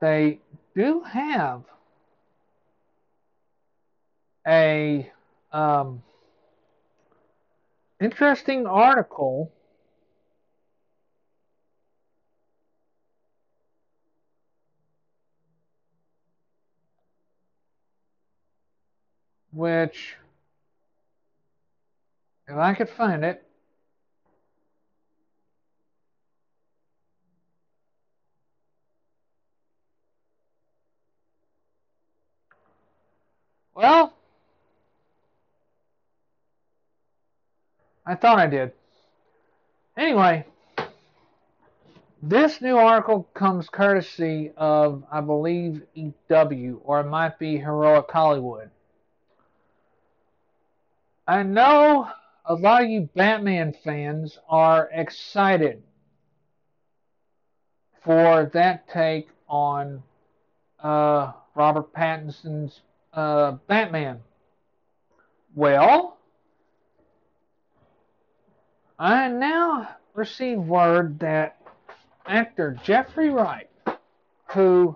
They 0.00 0.40
do 0.74 1.02
have 1.02 1.62
a 4.46 5.10
um, 5.52 6.02
interesting 8.00 8.66
article 8.66 9.52
which 19.54 20.16
if 22.48 22.56
I 22.56 22.74
could 22.74 22.90
find 22.90 23.24
it 23.24 23.42
well 33.74 34.14
I 38.06 38.14
thought 38.14 38.38
I 38.38 38.46
did. 38.46 38.72
Anyway, 39.96 40.44
this 42.22 42.60
new 42.60 42.76
article 42.76 43.26
comes 43.32 43.68
courtesy 43.68 44.52
of, 44.56 45.04
I 45.10 45.20
believe, 45.20 45.82
EW, 45.94 46.80
or 46.84 47.00
it 47.00 47.06
might 47.06 47.38
be 47.38 47.56
Heroic 47.56 48.10
Hollywood. 48.10 48.70
I 51.26 51.42
know 51.42 52.08
a 52.44 52.54
lot 52.54 52.82
of 52.82 52.90
you 52.90 53.08
Batman 53.14 53.74
fans 53.82 54.38
are 54.46 54.90
excited 54.92 55.82
for 58.02 58.50
that 58.52 58.86
take 58.88 59.28
on 59.48 60.02
uh, 60.82 61.32
Robert 61.54 61.94
Pattinson's 61.94 62.82
uh, 63.14 63.52
Batman. 63.66 64.20
Well, 65.54 66.18
I 68.98 69.28
now 69.28 69.96
receive 70.12 70.58
word 70.58 71.20
that 71.20 71.56
actor 72.26 72.78
Jeffrey 72.84 73.30
Wright, 73.30 73.70
who 74.48 74.94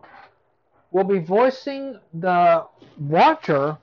will 0.91 1.05
be 1.05 1.21
voicing 1.21 1.99
the 2.13 2.67
Watcher 2.99 3.79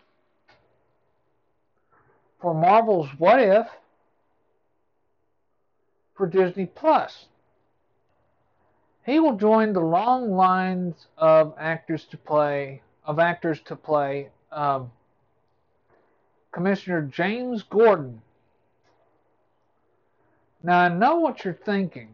for 2.45 2.53
Marvel's 2.53 3.09
What 3.17 3.39
If 3.39 3.65
for 6.13 6.27
Disney 6.27 6.67
Plus. 6.67 7.25
He 9.03 9.19
will 9.19 9.35
join 9.35 9.73
the 9.73 9.79
long 9.79 10.29
lines 10.29 11.07
of 11.17 11.55
actors 11.57 12.05
to 12.11 12.17
play 12.17 12.83
of 13.03 13.17
actors 13.17 13.61
to 13.61 13.75
play 13.75 14.29
um, 14.51 14.91
Commissioner 16.51 17.01
James 17.01 17.63
Gordon 17.63 18.21
now, 20.61 20.81
I 20.81 20.89
know 20.89 21.15
what 21.15 21.43
you're 21.43 21.59
thinking. 21.65 22.09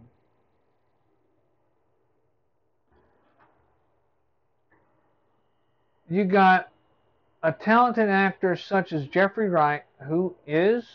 You 6.09 6.23
got 6.23 6.70
a 7.43 7.51
talented 7.51 8.09
actor 8.09 8.55
such 8.55 8.93
as 8.93 9.07
Jeffrey 9.07 9.49
Wright, 9.49 9.83
who 10.07 10.35
is 10.45 10.85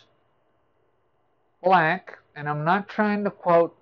black, 1.63 2.19
and 2.37 2.49
I'm 2.49 2.65
not 2.65 2.89
trying 2.89 3.25
to 3.25 3.31
quote 3.31 3.77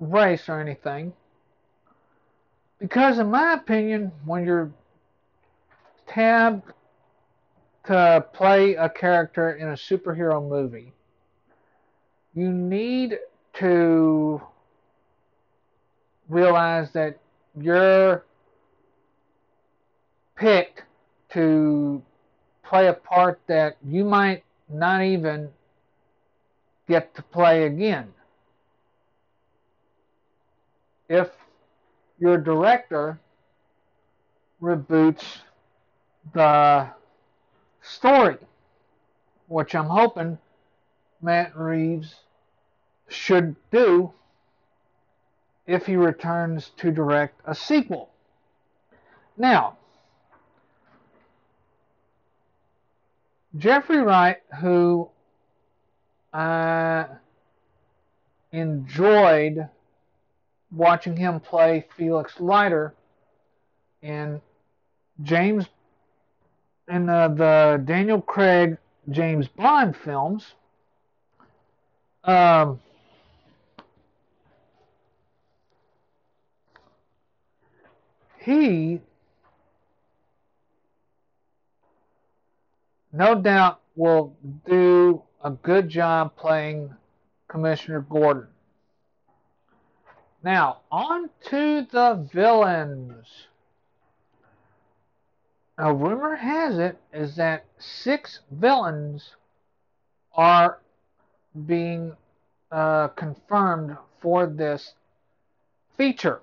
race 0.00 0.48
or 0.48 0.60
anything. 0.60 1.12
Because, 2.78 3.18
in 3.18 3.30
my 3.30 3.54
opinion, 3.54 4.12
when 4.24 4.44
you're 4.44 4.72
tabbed 6.06 6.72
to 7.86 8.24
play 8.32 8.74
a 8.74 8.88
character 8.88 9.52
in 9.52 9.68
a 9.68 9.72
superhero 9.72 10.46
movie, 10.46 10.92
you 12.34 12.50
need 12.50 13.18
to 13.54 14.42
realize 16.28 16.90
that 16.92 17.18
you're 17.60 18.24
picked 20.36 20.82
to 21.30 22.02
play 22.62 22.88
a 22.88 22.92
part 22.92 23.40
that 23.46 23.76
you 23.86 24.04
might 24.04 24.44
not 24.68 25.02
even 25.02 25.48
get 26.88 27.14
to 27.14 27.22
play 27.22 27.64
again. 27.64 28.12
If 31.08 31.30
your 32.18 32.38
director 32.38 33.18
reboots 34.60 35.38
the 36.34 36.88
story, 37.82 38.38
which 39.48 39.74
I'm 39.74 39.86
hoping 39.86 40.38
Matt 41.22 41.56
Reeves 41.56 42.16
should 43.08 43.54
do 43.70 44.12
if 45.66 45.86
he 45.86 45.96
returns 45.96 46.70
to 46.76 46.90
direct 46.90 47.40
a 47.44 47.54
sequel. 47.54 48.10
Now, 49.36 49.76
Jeffrey 53.56 53.98
Wright, 53.98 54.38
who 54.60 55.08
I 56.32 57.06
enjoyed 58.52 59.68
watching 60.70 61.16
him 61.16 61.40
play 61.40 61.86
Felix 61.96 62.38
Leiter 62.38 62.94
in 64.02 64.40
James 65.22 65.66
in 66.88 67.08
uh, 67.08 67.28
the 67.28 67.82
Daniel 67.84 68.20
Craig 68.20 68.78
James 69.10 69.48
Bond 69.48 69.96
films. 69.96 70.54
Um, 72.24 72.80
he 78.46 79.00
no 83.12 83.34
doubt 83.34 83.80
will 83.96 84.36
do 84.64 85.20
a 85.42 85.50
good 85.50 85.88
job 85.88 86.36
playing 86.36 86.94
Commissioner 87.48 88.02
Gordon. 88.08 88.46
Now, 90.44 90.82
on 90.92 91.28
to 91.46 91.88
the 91.90 92.28
villains. 92.32 93.48
A 95.76 95.92
rumor 95.92 96.36
has 96.36 96.78
it 96.78 96.98
is 97.12 97.34
that 97.36 97.64
six 97.78 98.40
villains 98.52 99.34
are 100.32 100.78
being 101.66 102.12
uh, 102.70 103.08
confirmed 103.08 103.96
for 104.20 104.46
this 104.46 104.94
feature. 105.96 106.40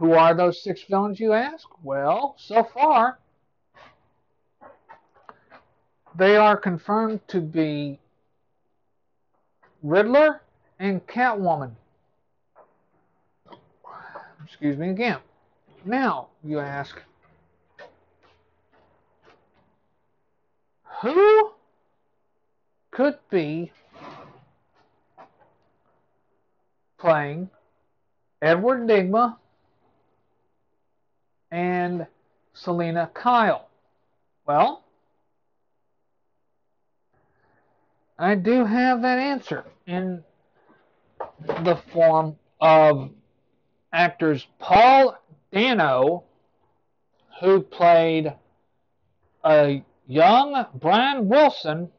Who 0.00 0.14
are 0.14 0.32
those 0.32 0.62
six 0.62 0.82
villains, 0.88 1.20
you 1.20 1.34
ask? 1.34 1.68
Well, 1.82 2.34
so 2.38 2.64
far, 2.64 3.18
they 6.16 6.36
are 6.36 6.56
confirmed 6.56 7.20
to 7.28 7.42
be 7.42 7.98
Riddler 9.82 10.40
and 10.78 11.06
Catwoman. 11.06 11.72
Excuse 14.42 14.78
me 14.78 14.88
again. 14.88 15.18
Now, 15.84 16.28
you 16.42 16.60
ask, 16.60 16.98
who 21.02 21.50
could 22.90 23.18
be 23.28 23.70
playing 26.98 27.50
Edward 28.40 28.88
Nygma 28.88 29.36
and 31.50 32.06
Selina 32.54 33.10
Kyle? 33.14 33.68
Well, 34.46 34.84
I 38.18 38.34
do 38.34 38.64
have 38.64 39.02
that 39.02 39.18
answer 39.18 39.64
in 39.86 40.22
the 41.64 41.80
form 41.92 42.36
of 42.60 43.10
actors 43.92 44.46
Paul 44.58 45.16
Dano, 45.52 46.24
who 47.40 47.60
played 47.62 48.34
a 49.44 49.82
young 50.06 50.66
Brian 50.74 51.28
Wilson 51.28 51.90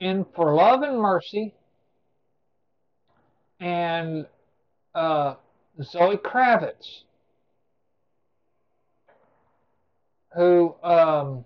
in 0.00 0.24
For 0.34 0.54
Love 0.54 0.82
and 0.82 0.98
Mercy, 0.98 1.54
and 3.60 4.26
uh, 4.94 5.34
Zoe 5.82 6.16
Kravitz, 6.16 7.02
who 10.34 10.74
um, 10.82 11.44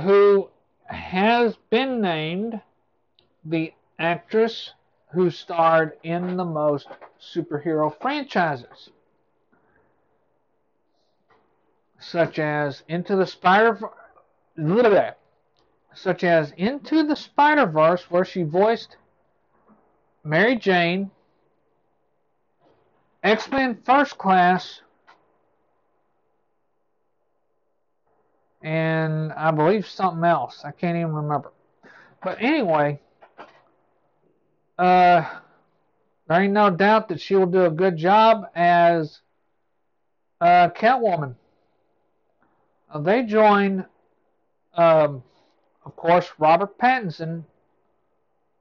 who 0.00 0.48
has 0.86 1.56
been 1.70 2.00
named 2.00 2.60
the 3.44 3.72
actress 3.98 4.72
who 5.12 5.30
starred 5.30 5.92
in 6.02 6.36
the 6.36 6.44
most 6.44 6.86
superhero 7.20 7.92
franchises, 8.00 8.90
such 11.98 12.38
as 12.38 12.82
Into 12.88 13.16
the 13.16 13.26
Spider, 13.26 13.78
such 15.94 16.24
as 16.24 16.52
Into 16.52 17.02
the 17.02 17.16
Spider 17.16 17.66
Verse, 17.66 18.08
where 18.10 18.24
she 18.24 18.42
voiced 18.42 18.96
Mary 20.22 20.56
Jane, 20.56 21.10
X 23.22 23.50
Men 23.50 23.78
First 23.84 24.16
Class, 24.16 24.82
and 28.62 29.32
I 29.32 29.50
believe 29.50 29.86
something 29.86 30.24
else. 30.24 30.62
I 30.64 30.72
can't 30.72 30.96
even 30.96 31.14
remember. 31.14 31.52
But 32.22 32.40
anyway, 32.40 33.00
uh, 34.78 35.24
there 36.28 36.42
ain't 36.42 36.52
no 36.52 36.70
doubt 36.70 37.08
that 37.08 37.20
she 37.20 37.34
will 37.34 37.46
do 37.46 37.64
a 37.64 37.70
good 37.70 37.96
job 37.96 38.46
as 38.54 39.20
uh, 40.40 40.68
Catwoman. 40.70 41.34
Uh, 42.90 43.00
they 43.00 43.22
join, 43.24 43.86
um, 44.74 45.22
of 45.84 45.96
course, 45.96 46.28
Robert 46.38 46.76
Pattinson 46.78 47.44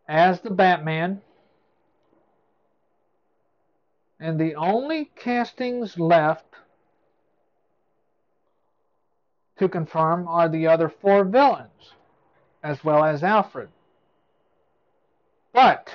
as 0.08 0.40
the 0.42 0.52
Batman. 0.52 1.22
And 4.20 4.40
the 4.40 4.56
only 4.56 5.12
castings 5.16 5.98
left 5.98 6.46
to 9.60 9.70
confirm 9.70 10.28
are 10.28 10.50
the 10.50 10.68
other 10.68 10.90
four 10.90 11.24
villains, 11.24 11.94
as 12.64 12.84
well 12.84 13.04
as 13.04 13.24
Alfred. 13.24 13.70
But 15.54 15.90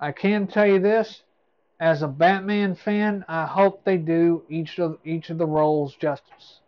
I 0.00 0.12
can 0.12 0.46
tell 0.46 0.66
you 0.66 0.78
this, 0.78 1.22
as 1.80 2.02
a 2.02 2.08
Batman 2.08 2.74
fan, 2.74 3.24
I 3.28 3.46
hope 3.46 3.84
they 3.84 3.96
do 3.96 4.42
each 4.48 4.78
of 4.78 4.98
each 5.04 5.30
of 5.30 5.38
the 5.38 5.46
roles 5.46 5.94
justice. 5.94 6.60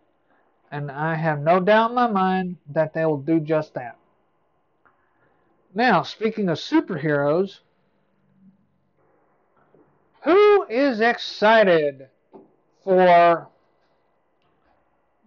And 0.71 0.91
I 0.91 1.17
have 1.17 1.41
no 1.41 1.59
doubt 1.59 1.91
in 1.91 1.97
my 1.97 2.07
mind 2.07 2.57
that 2.69 2.95
they 2.95 3.05
will 3.05 3.19
do 3.19 3.41
just 3.41 3.75
that. 3.75 3.97
Now, 5.75 6.03
speaking 6.03 6.49
of 6.49 6.59
superheroes, 6.59 7.59
who 10.23 10.67
is 10.69 11.01
excited 11.01 12.09
for 12.85 13.49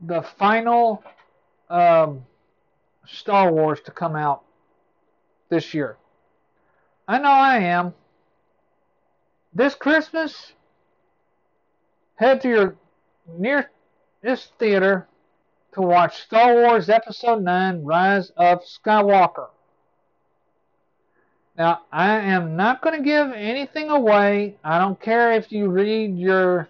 the 0.06 0.22
final 0.38 1.04
um, 1.70 2.26
Star 3.06 3.52
Wars 3.52 3.80
to 3.86 3.92
come 3.92 4.16
out 4.16 4.44
this 5.50 5.74
year. 5.74 5.98
I 7.08 7.20
know 7.20 7.30
I 7.30 7.58
am. 7.58 7.94
This 9.54 9.76
Christmas, 9.76 10.54
head 12.16 12.42
to 12.42 12.50
your 12.50 12.76
nearest 13.38 14.52
theater 14.58 15.08
to 15.74 15.82
watch 15.82 16.22
Star 16.24 16.54
Wars 16.56 16.90
Episode 16.90 17.44
9 17.44 17.84
Rise 17.84 18.32
of 18.36 18.64
Skywalker. 18.64 19.50
Now, 21.58 21.82
I 21.92 22.18
am 22.18 22.56
not 22.56 22.82
going 22.82 22.98
to 22.98 23.04
give 23.04 23.32
anything 23.32 23.90
away. 23.90 24.56
I 24.64 24.80
don't 24.80 25.00
care 25.00 25.34
if 25.34 25.52
you 25.52 25.70
read 25.70 26.18
your 26.18 26.68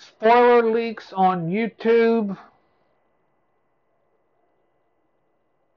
spoiler 0.00 0.70
leaks 0.70 1.12
on 1.12 1.50
YouTube. 1.50 2.36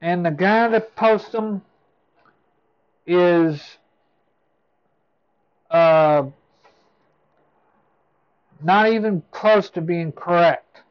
And 0.01 0.25
the 0.25 0.31
guy 0.31 0.67
that 0.69 0.95
posts 0.95 1.29
them 1.29 1.61
is 3.05 3.61
uh, 5.69 6.23
not 8.61 8.91
even 8.91 9.23
close 9.31 9.69
to 9.71 9.81
being 9.81 10.11
correct. 10.11 10.81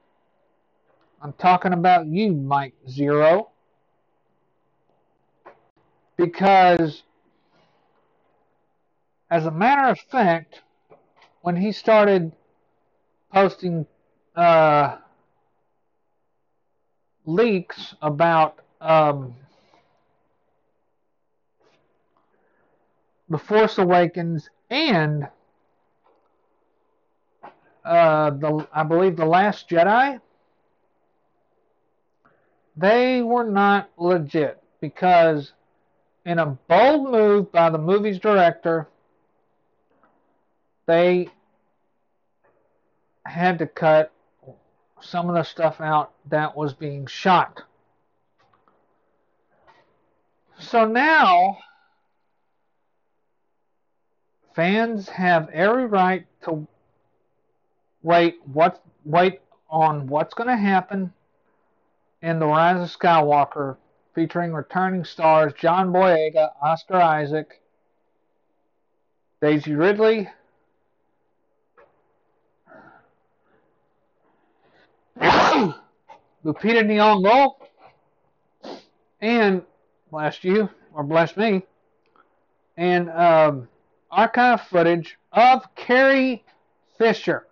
I'm 1.22 1.32
talking 1.34 1.72
about 1.72 2.06
you, 2.06 2.32
Mike 2.32 2.74
Zero. 2.88 3.50
Because, 6.16 7.02
as 9.30 9.46
a 9.46 9.50
matter 9.50 9.88
of 9.88 9.98
fact, 10.10 10.60
when 11.42 11.56
he 11.56 11.72
started 11.72 12.32
posting 13.32 13.86
uh, 14.36 14.96
leaks 17.24 17.94
about 18.02 18.58
um, 18.80 19.34
The 23.28 23.38
Force 23.38 23.78
Awakens 23.78 24.50
and 24.68 25.28
uh, 27.84 28.30
the 28.30 28.68
I 28.72 28.82
believe 28.84 29.16
the 29.16 29.24
Last 29.24 29.68
Jedi. 29.68 30.20
They 32.76 33.22
were 33.22 33.44
not 33.44 33.90
legit 33.96 34.62
because 34.80 35.52
in 36.24 36.38
a 36.38 36.46
bold 36.46 37.10
move 37.10 37.52
by 37.52 37.70
the 37.70 37.78
movie's 37.78 38.18
director, 38.18 38.88
they 40.86 41.28
had 43.24 43.58
to 43.58 43.66
cut 43.66 44.12
some 45.00 45.28
of 45.28 45.34
the 45.34 45.42
stuff 45.42 45.80
out 45.80 46.12
that 46.28 46.56
was 46.56 46.74
being 46.74 47.06
shot. 47.06 47.62
So 50.58 50.86
now, 50.86 51.58
fans 54.54 55.08
have 55.08 55.48
every 55.50 55.86
right 55.86 56.26
to 56.42 56.66
wait 58.02 58.36
what 58.52 58.82
wait 59.04 59.40
on 59.68 60.06
what's 60.06 60.34
going 60.34 60.48
to 60.48 60.56
happen 60.56 61.12
in 62.20 62.38
the 62.38 62.46
Rise 62.46 62.80
of 62.80 62.96
Skywalker, 62.96 63.76
featuring 64.14 64.52
returning 64.52 65.04
stars 65.04 65.52
John 65.58 65.92
Boyega, 65.92 66.50
Oscar 66.62 66.96
Isaac, 66.96 67.60
Daisy 69.40 69.74
Ridley, 69.74 70.28
Lupita 76.44 76.82
Nyong'o, 76.82 77.54
and 79.20 79.62
bless 80.10 80.42
you 80.42 80.68
or 80.94 81.04
bless 81.04 81.36
me, 81.36 81.62
and 82.76 83.10
um, 83.10 83.68
archive 84.10 84.62
footage 84.62 85.18
of 85.32 85.74
Carrie 85.74 86.44
Fisher. 86.98 87.46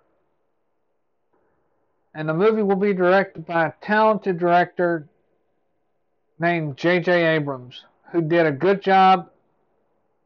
And 2.14 2.28
the 2.28 2.34
movie 2.34 2.62
will 2.62 2.76
be 2.76 2.92
directed 2.92 3.46
by 3.46 3.66
a 3.66 3.72
talented 3.80 4.38
director 4.38 5.06
named 6.38 6.76
J.J. 6.76 7.36
Abrams, 7.36 7.84
who 8.10 8.22
did 8.22 8.46
a 8.46 8.52
good 8.52 8.82
job 8.82 9.30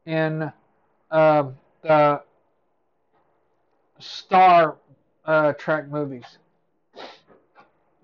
in 0.05 0.51
uh, 1.11 1.43
the 1.83 2.21
Star 3.99 4.75
uh, 5.25 5.53
Trek 5.53 5.87
movies. 5.89 6.37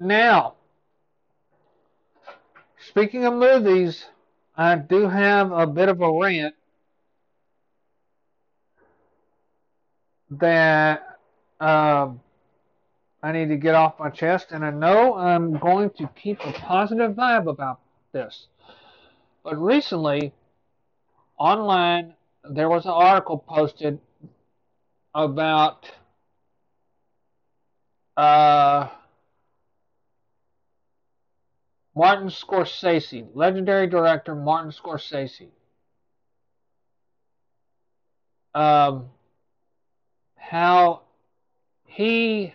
Now, 0.02 0.56
speaking 2.90 3.24
of 3.26 3.36
movies, 3.36 4.04
I 4.58 4.76
do 4.76 5.08
have 5.08 5.52
a 5.52 5.68
bit 5.68 5.90
of 5.90 6.02
a 6.02 6.12
rant 6.12 6.56
that 10.32 11.20
um, 11.60 12.20
I 13.22 13.32
need 13.32 13.50
to 13.50 13.58
get 13.58 13.76
off 13.76 14.00
my 14.00 14.10
chest, 14.10 14.48
and 14.50 14.66
I 14.66 14.72
know 14.72 15.14
I'm 15.14 15.60
going 15.60 15.92
to 15.92 16.10
keep 16.16 16.40
a 16.44 16.52
positive 16.52 17.12
vibe 17.12 17.48
about 17.48 17.80
this. 18.12 18.48
But 19.44 19.62
recently, 19.62 20.34
online, 21.38 22.16
there 22.44 22.70
was 22.70 22.86
an 22.86 22.92
article 22.92 23.38
posted 23.38 24.00
about 25.14 25.92
uh, 28.18 28.88
Martin 31.96 32.30
Scorsese, 32.30 33.28
legendary 33.34 33.88
director 33.88 34.34
Martin 34.34 34.72
Scorsese. 34.72 35.50
Um, 38.54 39.10
how 40.36 41.02
he, 41.86 42.54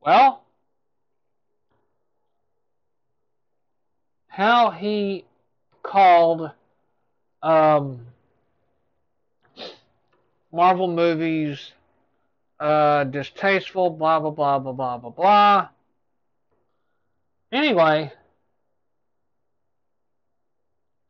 well, 0.00 0.42
how 4.28 4.70
he 4.70 5.24
called 5.82 6.50
um, 7.42 8.00
Marvel 10.52 10.88
movies 10.88 11.72
uh, 12.58 13.04
distasteful, 13.04 13.90
blah, 13.90 14.20
blah, 14.20 14.30
blah, 14.30 14.58
blah, 14.58 14.72
blah, 14.72 14.98
blah, 14.98 15.10
blah. 15.10 15.68
Anyway, 17.52 18.12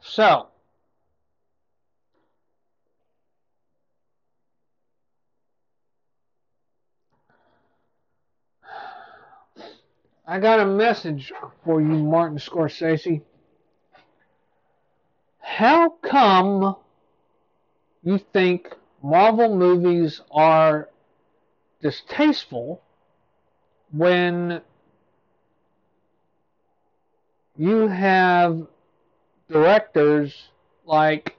so 0.00 0.48
I 10.26 10.38
got 10.40 10.60
a 10.60 10.66
message 10.66 11.32
for 11.64 11.80
you, 11.80 11.86
Martin 11.86 12.38
Scorsese. 12.38 13.22
How 15.38 15.88
come 15.88 16.76
you 18.02 18.18
think 18.18 18.74
Marvel 19.02 19.56
movies 19.56 20.20
are 20.30 20.90
distasteful 21.80 22.82
when 23.90 24.60
you 27.58 27.88
have 27.88 28.66
directors 29.48 30.48
like 30.84 31.36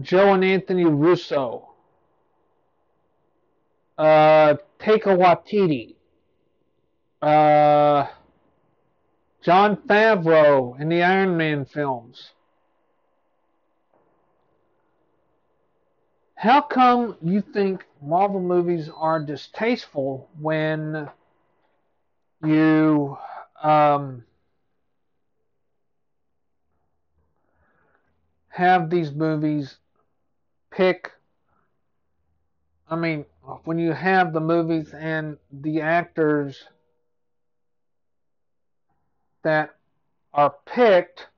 Joe 0.00 0.34
and 0.34 0.44
Anthony 0.44 0.84
Russo, 0.84 1.68
uh, 3.98 4.54
Taika 4.78 5.16
Waititi, 5.16 5.94
uh, 7.22 8.06
Jon 9.42 9.76
Favreau 9.76 10.80
in 10.80 10.88
the 10.88 11.02
Iron 11.02 11.36
Man 11.36 11.64
films. 11.64 12.32
How 16.34 16.62
come 16.62 17.16
you 17.20 17.42
think 17.42 17.84
Marvel 18.02 18.40
movies 18.40 18.88
are 18.96 19.20
distasteful 19.20 20.30
when 20.40 21.10
you 22.42 23.18
um, 23.62 24.24
have 28.60 28.90
these 28.90 29.10
movies 29.10 29.78
pick 30.70 31.12
I 32.90 32.94
mean 32.94 33.24
when 33.64 33.78
you 33.78 33.92
have 33.92 34.34
the 34.34 34.40
movies 34.40 34.92
and 34.92 35.38
the 35.50 35.80
actors 35.80 36.62
that 39.44 39.70
are 40.34 40.54
picked 40.66 41.28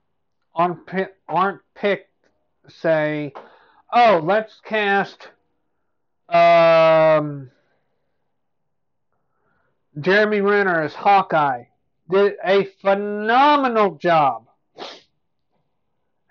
aren't, 0.53 0.81
aren't 1.29 1.61
picked 1.77 2.11
say 2.67 3.33
oh 3.93 4.21
let's 4.25 4.61
cast 4.65 5.29
um, 6.29 7.53
Jeremy 10.01 10.41
Renner 10.41 10.83
as 10.83 10.95
Hawkeye 10.95 11.67
did 12.11 12.35
a 12.45 12.65
phenomenal 12.81 13.95
job 13.95 14.49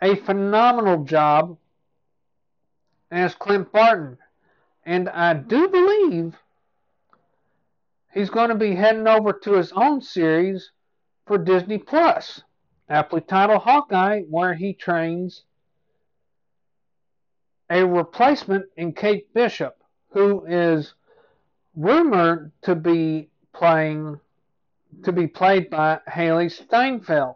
a 0.02 0.16
phenomenal 0.16 1.04
job 1.04 1.58
as 3.12 3.36
Clint 3.36 3.72
Barton. 3.72 4.18
And 4.86 5.10
I 5.10 5.34
do 5.34 5.68
believe 5.68 6.36
he's 8.14 8.30
going 8.30 8.50
to 8.50 8.56
be 8.56 8.76
heading 8.76 9.08
over 9.08 9.34
to 9.34 9.54
his 9.54 9.72
own 9.74 10.02
series 10.02 10.72
for 11.28 11.38
Disney 11.38 11.78
Plus, 11.78 12.42
aptly 12.90 13.22
titled 13.22 13.62
Hawkeye, 13.62 14.22
where 14.30 14.54
he 14.54 14.74
trains 14.74 15.44
a 17.70 17.86
replacement 17.86 18.66
in 18.76 18.94
Kate 18.94 19.34
Bishop, 19.34 19.78
who 20.10 20.46
is 20.46 20.94
rumored 21.76 22.52
to 22.64 22.76
be 22.76 23.30
playing 23.54 24.20
to 25.04 25.12
be 25.14 25.26
played 25.26 25.70
by 25.70 26.00
Hailee 26.10 26.52
Steinfeld. 26.52 27.36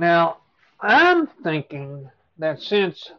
Now, 0.00 0.38
I'm 0.80 1.26
thinking 1.26 2.10
that 2.38 2.62
since 2.62 3.12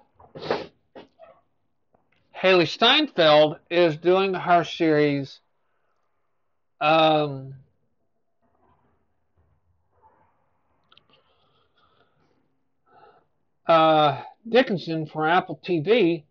Hailee 2.35 2.67
Steinfeld 2.67 3.57
is 3.69 3.97
doing 3.97 4.33
her 4.33 4.63
series 4.63 5.41
um, 6.79 7.53
uh, 13.67 14.23
Dickinson 14.49 15.05
for 15.05 15.27
Apple 15.27 15.59
TV, 15.63 16.23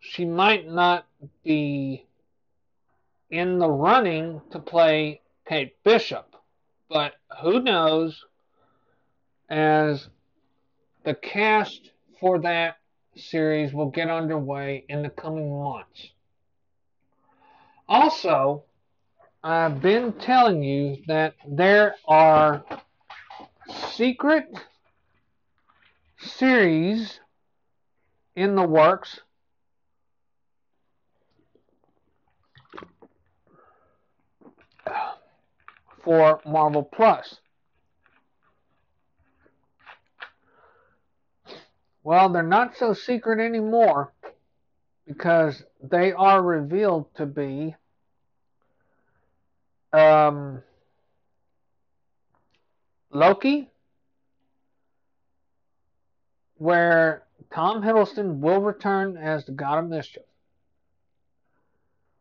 she 0.00 0.24
might 0.24 0.66
not 0.66 1.04
be 1.44 2.06
in 3.28 3.58
the 3.58 3.68
running 3.68 4.40
to 4.50 4.60
play 4.60 5.20
Kate 5.46 5.76
Bishop. 5.84 6.34
But 6.88 7.12
who 7.42 7.60
knows? 7.60 8.24
As 9.48 10.08
the 11.04 11.14
cast 11.14 11.90
for 12.20 12.38
that 12.40 12.76
series 13.16 13.72
will 13.72 13.90
get 13.90 14.10
underway 14.10 14.84
in 14.88 15.02
the 15.02 15.10
coming 15.10 15.50
months. 15.50 16.10
Also, 17.88 18.64
I've 19.42 19.80
been 19.80 20.12
telling 20.12 20.62
you 20.62 20.98
that 21.06 21.34
there 21.46 21.94
are 22.06 22.64
secret 23.92 24.46
series 26.18 27.20
in 28.36 28.54
the 28.54 28.62
works 28.62 29.20
for 36.02 36.40
Marvel 36.46 36.82
Plus. 36.82 37.38
Well, 42.08 42.30
they're 42.30 42.42
not 42.42 42.74
so 42.74 42.94
secret 42.94 43.38
anymore 43.38 44.14
because 45.06 45.62
they 45.82 46.10
are 46.12 46.40
revealed 46.40 47.14
to 47.16 47.26
be 47.26 47.74
um, 49.92 50.62
Loki, 53.12 53.68
where 56.56 57.24
Tom 57.52 57.82
Hiddleston 57.82 58.38
will 58.38 58.62
return 58.62 59.18
as 59.18 59.44
the 59.44 59.52
God 59.52 59.80
of 59.80 59.90
Mischief. 59.90 60.22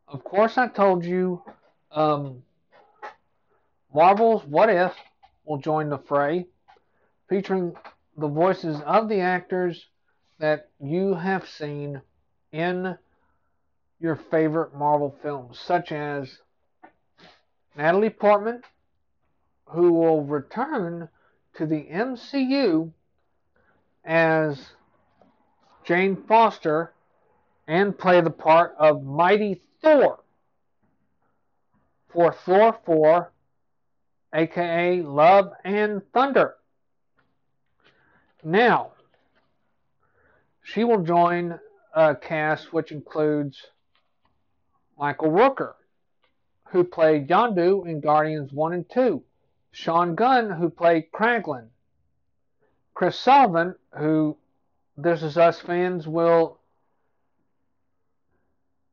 Of 0.06 0.22
course, 0.26 0.58
I 0.58 0.68
told 0.68 1.06
you 1.06 1.42
um, 1.94 2.44
Marvel's 3.96 4.44
What 4.44 4.70
If 4.70 4.94
will 5.46 5.60
join 5.60 5.88
the 5.88 5.98
fray, 5.98 6.46
featuring 7.30 7.74
the 8.18 8.28
voices 8.28 8.82
of 8.86 9.10
the 9.10 9.20
actors 9.20 9.86
that 10.40 10.70
you 10.80 11.14
have 11.14 11.48
seen 11.48 12.02
in 12.52 12.98
your 14.00 14.16
favorite 14.16 14.74
Marvel 14.74 15.16
films, 15.22 15.60
such 15.60 15.92
as 15.92 16.40
Natalie 17.76 18.10
Portman, 18.10 18.62
who 19.66 19.94
will 19.94 20.24
return 20.24 21.10
to 21.56 21.66
the 21.66 21.88
MCU 21.92 22.92
as 24.04 24.72
Jane 25.84 26.16
Foster 26.28 26.94
and 27.68 27.98
play 27.98 28.22
the 28.22 28.30
part 28.30 28.76
of 28.80 29.04
Mighty 29.04 29.62
Thor 29.82 30.20
for 32.10 32.34
Thor 32.34 32.78
4, 32.86 33.32
aka 34.34 35.02
Love 35.02 35.52
and 35.64 36.02
Thunder. 36.14 36.57
Now, 38.48 38.92
she 40.64 40.86
will 40.86 41.04
join 41.04 41.60
a 41.94 42.16
cast 42.16 42.72
which 42.72 42.94
includes 42.94 43.62
Michael 44.98 45.32
Rooker, 45.32 45.74
who 46.70 46.86
played 46.86 47.28
Yondu 47.28 47.86
in 47.86 48.00
Guardians 48.00 48.54
1 48.54 48.72
and 48.72 48.90
2, 48.90 49.22
Sean 49.72 50.16
Gunn, 50.16 50.50
who 50.50 50.70
played 50.70 51.12
Kraglin, 51.12 51.68
Chris 52.94 53.20
Sullivan, 53.20 53.76
who 53.98 54.38
This 54.96 55.24
Is 55.24 55.38
Us 55.38 55.60
fans 55.60 56.08
will 56.08 56.58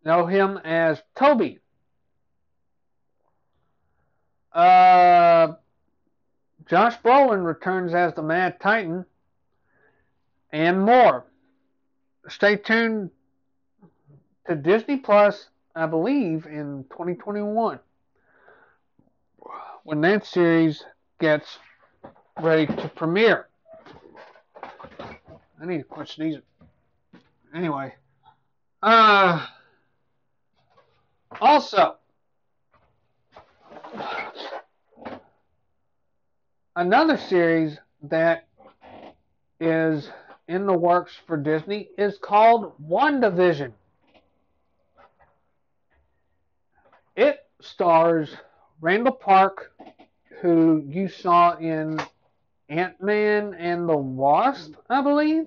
know 0.05 0.27
him 0.27 0.59
as 0.65 1.01
Toby. 1.15 1.61
Uh, 4.53 5.53
Josh 6.67 6.97
Brolin 7.05 7.47
returns 7.47 7.95
as 7.95 8.15
the 8.15 8.23
Mad 8.23 8.59
Titan, 8.59 9.07
and 10.55 10.81
more. 10.81 11.27
Stay 12.29 12.55
tuned 12.55 13.11
to 14.47 14.55
Disney 14.55 14.99
Plus, 14.99 15.49
I 15.75 15.87
believe, 15.87 16.47
in 16.47 16.85
2021 16.91 17.81
when 19.83 20.01
that 20.01 20.25
series 20.25 20.85
gets 21.21 21.59
ready 22.41 22.67
to 22.67 22.91
premiere. 22.95 23.49
I 25.61 25.67
need 25.67 25.79
to 25.79 25.85
quit 25.85 26.09
sneezing. 26.09 26.43
Anyway, 27.55 27.93
uh, 28.81 29.47
also, 31.41 31.97
another 36.77 37.17
series 37.17 37.77
that 38.03 38.47
is 39.59 40.09
in 40.49 40.67
the 40.67 40.77
works 40.77 41.13
for 41.27 41.37
Disney 41.37 41.89
is 41.97 42.19
called 42.19 42.75
WandaVision. 42.87 43.73
It 47.17 47.39
stars 47.61 48.35
Randall 48.81 49.15
Park, 49.15 49.73
who 50.41 50.85
you 50.87 51.09
saw 51.09 51.57
in 51.57 51.99
Ant 52.69 53.01
Man 53.01 53.55
and 53.55 53.89
the 53.89 53.97
Wasp, 53.97 54.75
I 54.91 55.01
believe, 55.01 55.47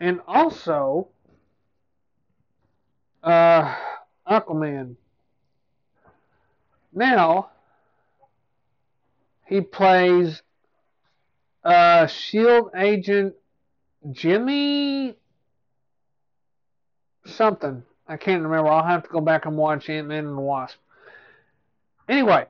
and 0.00 0.20
also 0.26 1.08
uh, 3.22 3.74
Aquaman. 4.28 4.96
Now, 6.94 7.50
he 9.46 9.60
plays 9.60 10.42
uh, 11.64 12.06
Shield 12.06 12.70
agent 12.74 13.34
Jimmy 14.10 15.14
something. 17.24 17.84
I 18.06 18.16
can't 18.16 18.42
remember. 18.42 18.68
I'll 18.68 18.84
have 18.84 19.04
to 19.04 19.08
go 19.08 19.20
back 19.20 19.46
and 19.46 19.56
watch 19.56 19.88
Ant 19.88 20.08
Man 20.08 20.26
and 20.26 20.36
the 20.36 20.42
Wasp. 20.42 20.76
Anyway, 22.08 22.46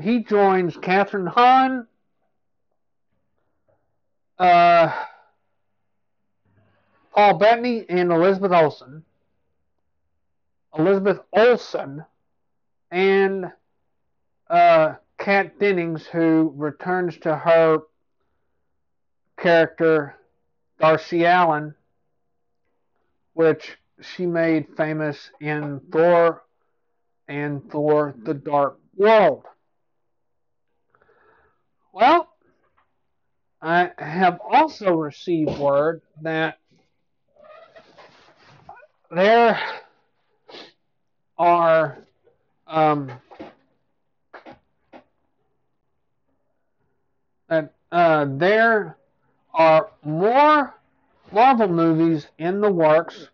he 0.00 0.24
joins 0.24 0.76
Kathryn 0.76 1.28
Hahn, 1.28 1.86
uh, 4.38 4.90
Paul 7.14 7.38
Bettany, 7.38 7.84
and 7.88 8.10
Elizabeth 8.10 8.52
Olsen. 8.52 9.04
Elizabeth 10.76 11.20
Olsen 11.32 12.04
and 12.90 13.52
uh, 14.50 14.94
Kat 15.18 15.60
Dennings, 15.60 16.06
who 16.06 16.52
returns 16.56 17.16
to 17.18 17.36
her 17.36 17.82
character 19.36 20.16
Darcy 20.80 21.24
Allen, 21.26 21.74
which 23.34 23.78
she 24.00 24.26
made 24.26 24.66
famous 24.76 25.30
in 25.40 25.80
Thor 25.92 26.42
and 27.28 27.70
Thor 27.70 28.14
the 28.16 28.34
Dark 28.34 28.78
World. 28.96 29.44
Well, 31.92 32.28
I 33.62 33.92
have 33.96 34.40
also 34.46 34.92
received 34.92 35.58
word 35.58 36.02
that 36.22 36.58
there 39.10 39.58
are 41.38 41.98
um, 42.66 43.12
that 47.48 47.72
uh, 47.92 48.26
there 48.28 48.96
are 49.54 49.90
more 50.02 50.74
Marvel 51.32 51.68
movies 51.68 52.26
in 52.38 52.60
the 52.60 52.70
works 52.70 53.28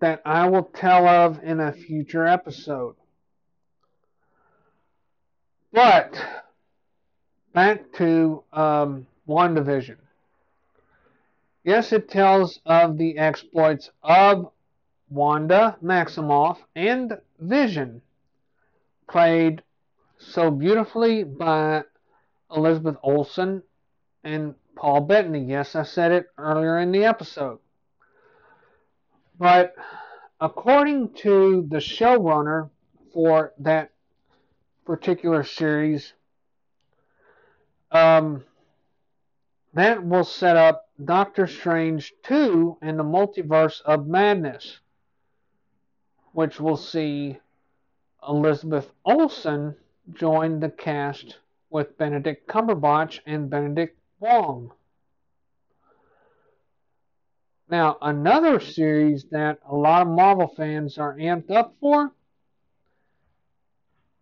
that 0.00 0.22
I 0.24 0.48
will 0.48 0.64
tell 0.64 1.06
of 1.06 1.42
in 1.42 1.60
a 1.60 1.72
future 1.72 2.26
episode. 2.26 2.96
But 5.72 6.14
back 7.52 7.92
to 7.94 8.42
um, 8.52 9.06
WandaVision. 9.28 9.96
Yes, 11.64 11.92
it 11.92 12.08
tells 12.08 12.60
of 12.64 12.96
the 12.96 13.18
exploits 13.18 13.90
of 14.02 14.50
Wanda 15.08 15.76
Maximoff 15.82 16.58
and 16.74 17.18
Vision, 17.40 18.02
played 19.08 19.62
so 20.18 20.50
beautifully 20.50 21.24
by 21.24 21.82
Elizabeth 22.54 22.96
Olsen 23.02 23.62
and 24.24 24.54
Paul 24.76 25.00
Bettany. 25.02 25.44
Yes, 25.44 25.74
I 25.74 25.82
said 25.82 26.12
it 26.12 26.26
earlier 26.38 26.78
in 26.78 26.92
the 26.92 27.04
episode. 27.04 27.58
But 29.38 29.74
according 30.40 31.14
to 31.14 31.66
the 31.68 31.78
showrunner 31.78 32.70
for 33.12 33.52
that 33.58 33.92
particular 34.84 35.42
series, 35.42 36.12
um, 37.90 38.44
that 39.74 40.04
will 40.04 40.24
set 40.24 40.56
up 40.56 40.88
Doctor 41.02 41.46
Strange 41.46 42.14
2 42.22 42.78
in 42.82 42.96
the 42.96 43.04
Multiverse 43.04 43.82
of 43.82 44.06
Madness, 44.06 44.80
which 46.32 46.58
will 46.60 46.76
see 46.76 47.38
Elizabeth 48.26 48.90
Olsen 49.04 49.76
join 50.14 50.60
the 50.60 50.70
cast 50.70 51.38
with 51.76 51.98
Benedict 51.98 52.48
Cumberbatch 52.48 53.20
and 53.26 53.50
Benedict 53.50 53.98
Wong. 54.18 54.72
Now, 57.68 57.98
another 58.00 58.60
series 58.60 59.26
that 59.30 59.58
a 59.68 59.76
lot 59.76 60.00
of 60.00 60.08
Marvel 60.08 60.48
fans 60.56 60.96
are 60.96 61.14
amped 61.18 61.50
up 61.50 61.74
for 61.78 62.12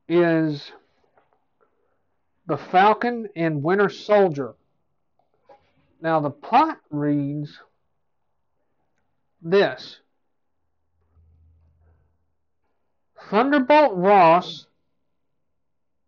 is 0.08 0.72
The 2.48 2.56
Falcon 2.56 3.28
and 3.36 3.62
Winter 3.62 3.88
Soldier. 3.88 4.54
Now, 6.00 6.18
the 6.18 6.30
plot 6.30 6.80
reads 6.90 7.56
this 9.40 10.00
Thunderbolt 13.30 13.92
Ross 13.94 14.66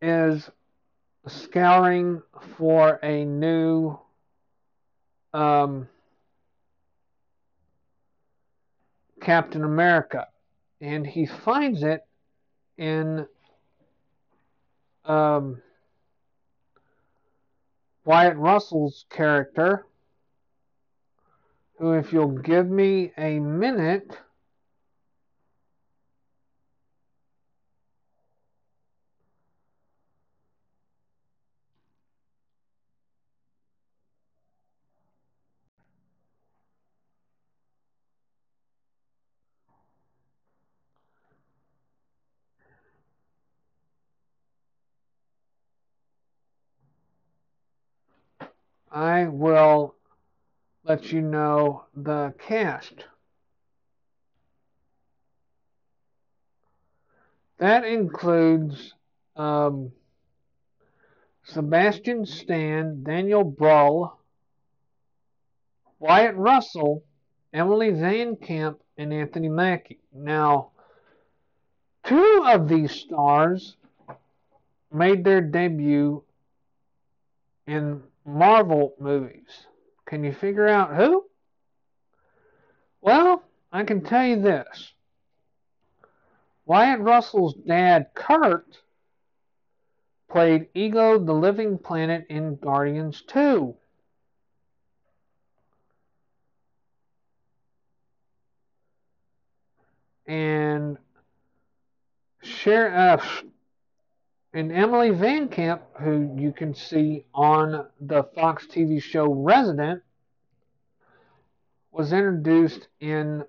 is 0.02 0.50
scouring 1.28 2.22
for 2.56 3.00
a 3.02 3.24
new 3.24 3.98
um, 5.32 5.88
Captain 9.20 9.64
America, 9.64 10.28
and 10.80 11.06
he 11.06 11.26
finds 11.26 11.82
it 11.82 12.06
in 12.78 13.26
um, 15.04 15.62
Wyatt 18.04 18.36
Russell's 18.36 19.04
character, 19.10 19.86
who, 21.78 21.92
if 21.92 22.12
you'll 22.12 22.38
give 22.38 22.68
me 22.68 23.12
a 23.18 23.38
minute, 23.40 24.16
I 48.96 49.26
will 49.26 49.94
let 50.82 51.12
you 51.12 51.20
know 51.20 51.84
the 51.94 52.32
cast. 52.38 53.04
That 57.58 57.84
includes 57.84 58.94
um, 59.36 59.92
Sebastian 61.44 62.24
Stan, 62.24 63.02
Daniel 63.02 63.44
Bruhl, 63.44 64.18
Wyatt 65.98 66.36
Russell, 66.36 67.04
Emily 67.52 67.90
VanCamp, 67.90 68.76
and 68.96 69.12
Anthony 69.12 69.50
Mackie. 69.50 70.00
Now, 70.10 70.70
two 72.02 72.44
of 72.46 72.66
these 72.66 72.92
stars 72.92 73.76
made 74.90 75.22
their 75.22 75.42
debut 75.42 76.24
in 77.66 78.02
Marvel 78.26 78.94
movies. 78.98 79.66
Can 80.04 80.24
you 80.24 80.32
figure 80.32 80.66
out 80.68 80.94
who? 80.94 81.24
Well, 83.00 83.42
I 83.72 83.84
can 83.84 84.02
tell 84.02 84.26
you 84.26 84.40
this. 84.42 84.92
Wyatt 86.64 87.00
Russell's 87.00 87.54
dad, 87.54 88.08
Kurt, 88.14 88.78
played 90.28 90.68
Ego 90.74 91.18
the 91.18 91.32
Living 91.32 91.78
Planet 91.78 92.26
in 92.28 92.56
Guardians 92.56 93.22
2. 93.28 93.74
And 100.26 100.98
Cher, 102.42 102.92
uh, 102.92 103.24
and 104.56 104.72
Emily 104.72 105.10
VanCamp, 105.10 105.80
who 106.00 106.34
you 106.38 106.50
can 106.50 106.74
see 106.74 107.26
on 107.34 107.86
the 108.00 108.22
Fox 108.34 108.66
TV 108.66 109.02
show 109.02 109.30
Resident, 109.30 110.02
was 111.92 112.10
introduced 112.10 112.88
in 112.98 113.44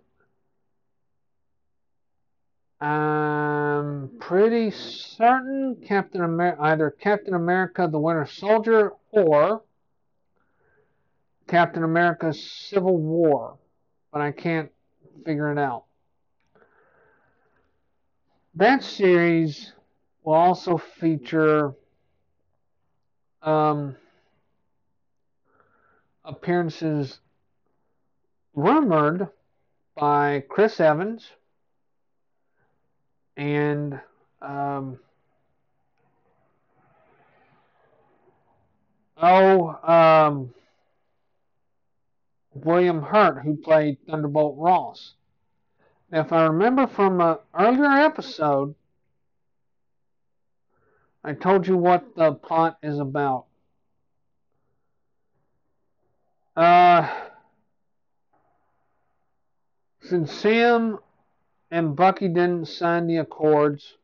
I'm 2.82 4.10
pretty 4.20 4.70
certain 4.72 5.78
Captain 5.88 6.26
America, 6.26 6.62
either 6.62 6.92
Captain 6.92 7.34
America 7.34 7.88
the 7.90 7.98
Winter 7.98 8.26
Soldier 8.26 8.92
or 9.12 9.64
Captain 11.48 11.86
America 11.86 12.34
Civil 12.34 12.98
War, 12.98 13.58
but 14.12 14.22
I 14.22 14.34
can't 14.34 14.72
figure 15.26 15.54
it 15.54 15.58
out. 15.58 15.86
That 18.56 18.84
series 18.84 19.72
will 20.28 20.34
also 20.34 20.78
feature 20.78 21.74
um, 23.42 23.96
appearances 26.26 27.22
rumored 28.54 29.30
by 29.96 30.44
Chris 30.50 30.82
Evans 30.82 31.32
and 33.38 34.02
um, 34.42 35.00
oh, 39.16 39.80
um, 39.82 40.54
William 42.54 43.02
Hurt, 43.02 43.44
who 43.46 43.56
played 43.56 43.98
Thunderbolt 44.10 44.58
Ross. 44.58 45.14
Now, 46.12 46.20
if 46.20 46.34
I 46.34 46.48
remember 46.48 46.86
from 46.86 47.22
an 47.22 47.38
earlier 47.58 47.86
episode, 47.86 48.76
I 51.28 51.34
told 51.34 51.68
you 51.68 51.76
what 51.76 52.16
the 52.16 52.32
plot 52.32 52.78
is 52.82 53.00
about. 53.00 53.48
Uh, 56.56 57.06
since 60.04 60.32
Sam 60.32 61.00
and 61.70 61.98
Bucky 61.98 62.30
didn't 62.30 62.70
sign 62.70 63.08
the 63.08 63.18
accords, 63.18 63.96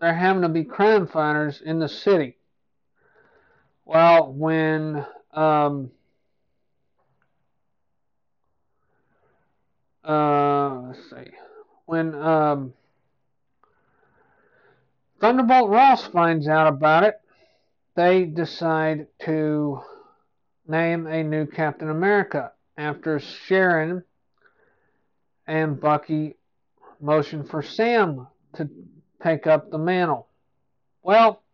they're 0.00 0.12
having 0.12 0.42
to 0.42 0.48
be 0.48 0.64
crime 0.64 1.06
fighters 1.06 1.62
in 1.64 1.78
the 1.78 1.88
city. 1.88 2.36
Well, 3.84 4.32
when 4.32 5.06
um, 5.32 5.92
uh, 10.02 10.80
let's 10.80 11.10
see, 11.10 11.30
when 11.86 12.16
um, 12.16 12.74
Thunderbolt 15.22 15.70
Ross 15.70 16.04
finds 16.08 16.48
out 16.48 16.66
about 16.66 17.04
it. 17.04 17.14
They 17.94 18.24
decide 18.24 19.06
to 19.20 19.80
name 20.66 21.06
a 21.06 21.22
new 21.22 21.46
Captain 21.46 21.88
America 21.88 22.50
after 22.76 23.20
Sharon 23.20 24.02
and 25.46 25.80
Bucky 25.80 26.34
motion 27.00 27.44
for 27.44 27.62
Sam 27.62 28.26
to 28.54 28.68
take 29.22 29.46
up 29.46 29.70
the 29.70 29.78
mantle. 29.78 30.26
Well, 31.04 31.44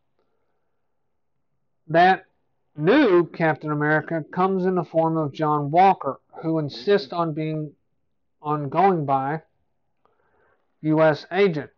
that 1.88 2.24
new 2.74 3.26
Captain 3.26 3.70
America 3.70 4.24
comes 4.32 4.64
in 4.64 4.76
the 4.76 4.84
form 4.84 5.18
of 5.18 5.34
John 5.34 5.70
Walker, 5.70 6.20
who 6.42 6.58
insists 6.58 7.12
on 7.12 7.34
being 7.34 7.72
on 8.40 8.70
going 8.70 9.04
by 9.04 9.42
U.S. 10.80 11.26
agent. 11.30 11.68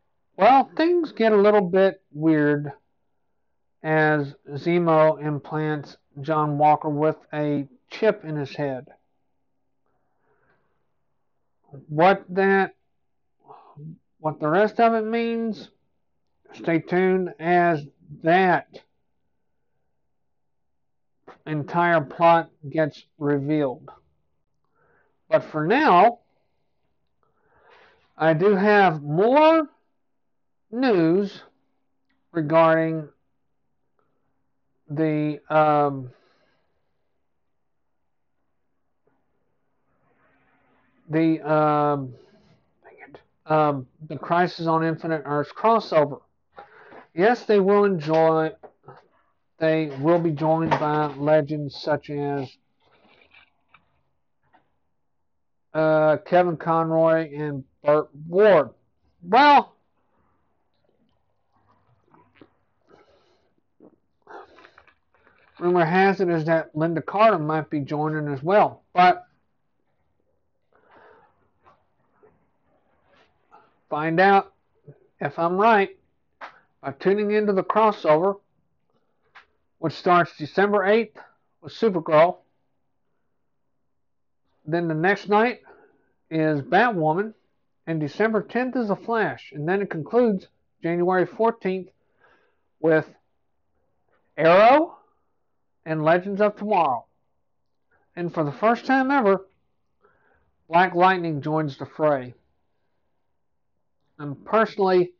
Well, 0.40 0.70
things 0.74 1.12
get 1.12 1.32
a 1.32 1.36
little 1.36 1.60
bit 1.60 2.00
weird 2.14 2.72
as 3.82 4.34
Zemo 4.48 5.22
implants 5.22 5.98
John 6.22 6.56
Walker 6.56 6.88
with 6.88 7.16
a 7.30 7.68
chip 7.90 8.24
in 8.24 8.36
his 8.36 8.56
head. 8.56 8.86
What 11.88 12.24
that 12.30 12.74
what 14.20 14.40
the 14.40 14.48
rest 14.48 14.80
of 14.80 14.94
it 14.94 15.04
means, 15.04 15.68
stay 16.54 16.78
tuned 16.78 17.34
as 17.38 17.84
that 18.22 18.78
entire 21.46 22.00
plot 22.00 22.48
gets 22.66 23.04
revealed. 23.18 23.90
But 25.28 25.44
for 25.44 25.66
now, 25.66 26.20
I 28.16 28.32
do 28.32 28.54
have 28.54 29.02
more 29.02 29.68
news 30.70 31.42
regarding 32.32 33.08
the 34.88 35.40
um, 35.48 36.10
the 41.08 41.40
um, 41.40 42.14
um, 43.46 43.86
the 44.08 44.16
Crisis 44.16 44.66
on 44.66 44.84
Infinite 44.84 45.22
Earths 45.24 45.52
crossover. 45.52 46.20
yes, 47.14 47.44
they 47.44 47.60
will 47.60 47.84
enjoy. 47.84 48.52
They 49.58 49.92
will 50.00 50.18
be 50.18 50.30
joined 50.30 50.70
by 50.70 51.06
legends 51.16 51.76
such 51.76 52.08
as 52.08 52.48
uh, 55.74 56.16
Kevin 56.24 56.56
Conroy 56.56 57.30
and 57.36 57.64
Burt 57.84 58.08
Ward. 58.26 58.70
Well, 59.22 59.74
rumor 65.60 65.84
has 65.84 66.20
it 66.20 66.28
is 66.28 66.46
that 66.46 66.74
Lynda 66.74 67.04
Carter 67.04 67.38
might 67.38 67.70
be 67.70 67.80
joining 67.80 68.32
as 68.32 68.42
well, 68.42 68.82
but 68.94 69.26
find 73.88 74.18
out 74.18 74.52
if 75.20 75.38
I'm 75.38 75.56
right 75.56 75.90
by 76.80 76.92
tuning 76.92 77.32
into 77.32 77.52
the 77.52 77.62
crossover, 77.62 78.40
which 79.78 79.92
starts 79.92 80.36
December 80.38 80.78
8th 80.78 81.16
with 81.60 81.74
Supergirl. 81.74 82.38
Then 84.64 84.88
the 84.88 84.94
next 84.94 85.28
night 85.28 85.60
is 86.30 86.62
Batwoman, 86.62 87.34
and 87.86 88.00
December 88.00 88.42
10th 88.42 88.76
is 88.76 88.88
The 88.88 88.96
Flash, 88.96 89.52
and 89.52 89.68
then 89.68 89.82
it 89.82 89.90
concludes 89.90 90.46
January 90.82 91.26
14th 91.26 91.88
with 92.80 93.06
Arrow 94.36 94.99
and 95.90 96.04
Legends 96.04 96.40
of 96.40 96.54
Tomorrow. 96.54 97.04
And 98.14 98.32
for 98.32 98.44
the 98.44 98.52
first 98.52 98.86
time 98.86 99.10
ever, 99.10 99.44
Black 100.68 100.94
Lightning 100.94 101.42
joins 101.42 101.78
the 101.78 101.86
fray. 101.86 102.34
And 104.16 104.44
personally, 104.44 105.14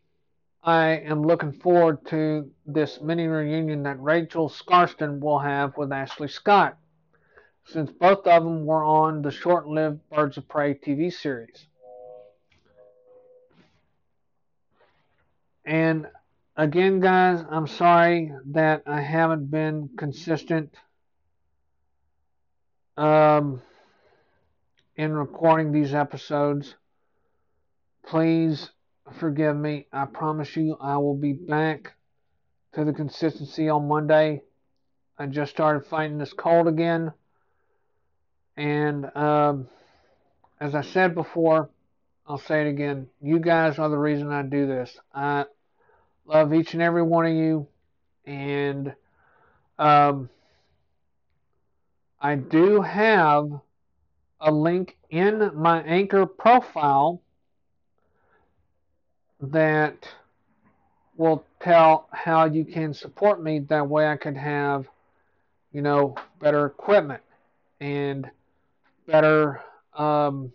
I 0.62 0.90
am 0.90 1.24
looking 1.24 1.52
forward 1.52 2.06
to 2.10 2.48
this 2.66 3.00
mini 3.00 3.26
reunion 3.26 3.82
that 3.82 4.00
Rachel 4.00 4.48
Skarsten 4.48 5.18
will 5.18 5.40
have 5.40 5.76
with 5.76 5.90
Ashley 5.90 6.28
Scott, 6.28 6.78
since 7.64 7.90
both 7.90 8.24
of 8.28 8.44
them 8.44 8.64
were 8.64 8.84
on 8.84 9.22
the 9.22 9.32
short 9.32 9.66
lived 9.66 10.08
Birds 10.10 10.36
of 10.36 10.46
Prey 10.46 10.74
TV 10.74 11.12
series. 11.12 11.66
And 15.64 16.06
again, 16.57 17.01
guys, 17.01 17.44
I'm 17.51 17.66
sorry 17.66 18.32
that 18.53 18.82
I 18.86 19.01
haven't 19.01 19.51
been 19.51 19.90
consistent 19.96 20.74
um, 22.96 23.62
in 24.96 25.12
recording 25.12 25.72
these 25.72 25.94
episodes. 25.94 26.74
Please 28.07 28.70
forgive 29.18 29.57
me. 29.57 29.86
I 29.92 30.05
promise 30.07 30.55
you 30.57 30.76
I 30.80 30.98
will 30.98 31.16
be 31.16 31.32
back 31.32 31.94
to 32.74 32.84
the 32.84 32.92
consistency 32.92 33.68
on 33.68 33.88
Monday. 33.88 34.42
I 35.18 35.26
just 35.26 35.53
started 35.53 35.86
fighting 35.86 36.18
this 36.18 36.32
cold 36.32 36.68
again. 36.68 37.12
And 38.57 39.14
um, 39.16 39.68
as 40.61 40.74
I 40.74 40.82
said 40.82 41.14
before, 41.14 41.70
I'll 42.26 42.38
say 42.38 42.66
it 42.66 42.68
again. 42.68 43.09
You 43.20 43.38
guys 43.38 43.78
are 43.78 43.88
the 43.88 43.98
reason 43.98 44.30
I 44.30 44.42
do 44.42 44.66
this. 44.66 44.96
I 45.12 45.46
love 46.31 46.55
each 46.55 46.74
and 46.74 46.83
every 46.83 47.03
one 47.03 47.26
of 47.26 47.33
you. 47.33 47.66
And 48.24 48.95
um, 49.78 50.31
I 52.20 52.37
do 52.37 52.81
have 52.81 53.51
a 54.41 54.53
link 54.53 54.97
in 55.11 55.51
my 55.57 55.83
Anchor 55.83 56.26
profile 56.26 57.20
that 59.41 60.09
will 61.16 61.45
tell 61.59 62.09
how 62.12 62.45
you 62.45 62.64
can 62.64 62.95
support 62.95 63.43
me. 63.43 63.59
That 63.59 63.89
way 63.89 64.07
I 64.07 64.16
can 64.16 64.37
have, 64.37 64.87
you 65.72 65.83
know, 65.83 66.14
better 66.39 66.66
equipment 66.66 67.22
and 67.81 68.31
better 69.07 69.61
um, 69.95 70.53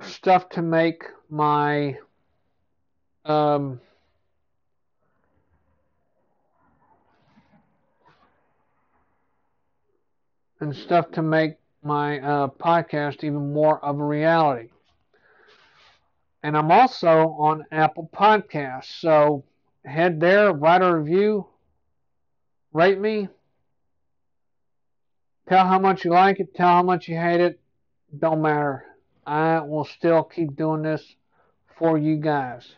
stuff 0.00 0.48
to 0.50 0.62
make 0.62 1.02
my 1.28 1.98
um, 3.24 3.80
and 10.60 10.74
stuff 10.74 11.10
to 11.12 11.22
make 11.22 11.56
my 11.82 12.20
uh, 12.20 12.48
podcast 12.48 13.24
even 13.24 13.52
more 13.52 13.84
of 13.84 13.98
a 13.98 14.04
reality. 14.04 14.70
And 16.42 16.56
I'm 16.56 16.70
also 16.70 17.36
on 17.38 17.64
Apple 17.70 18.08
Podcasts. 18.12 19.00
So 19.00 19.44
head 19.84 20.20
there, 20.20 20.52
write 20.52 20.82
a 20.82 20.96
review, 20.96 21.46
rate 22.72 22.98
me, 22.98 23.28
tell 25.48 25.66
how 25.66 25.78
much 25.78 26.04
you 26.04 26.12
like 26.12 26.40
it, 26.40 26.54
tell 26.54 26.68
how 26.68 26.82
much 26.82 27.08
you 27.08 27.16
hate 27.16 27.40
it. 27.40 27.60
Don't 28.16 28.42
matter. 28.42 28.84
I 29.26 29.60
will 29.60 29.84
still 29.84 30.24
keep 30.24 30.56
doing 30.56 30.82
this 30.82 31.14
for 31.78 31.96
you 31.96 32.16
guys. 32.16 32.68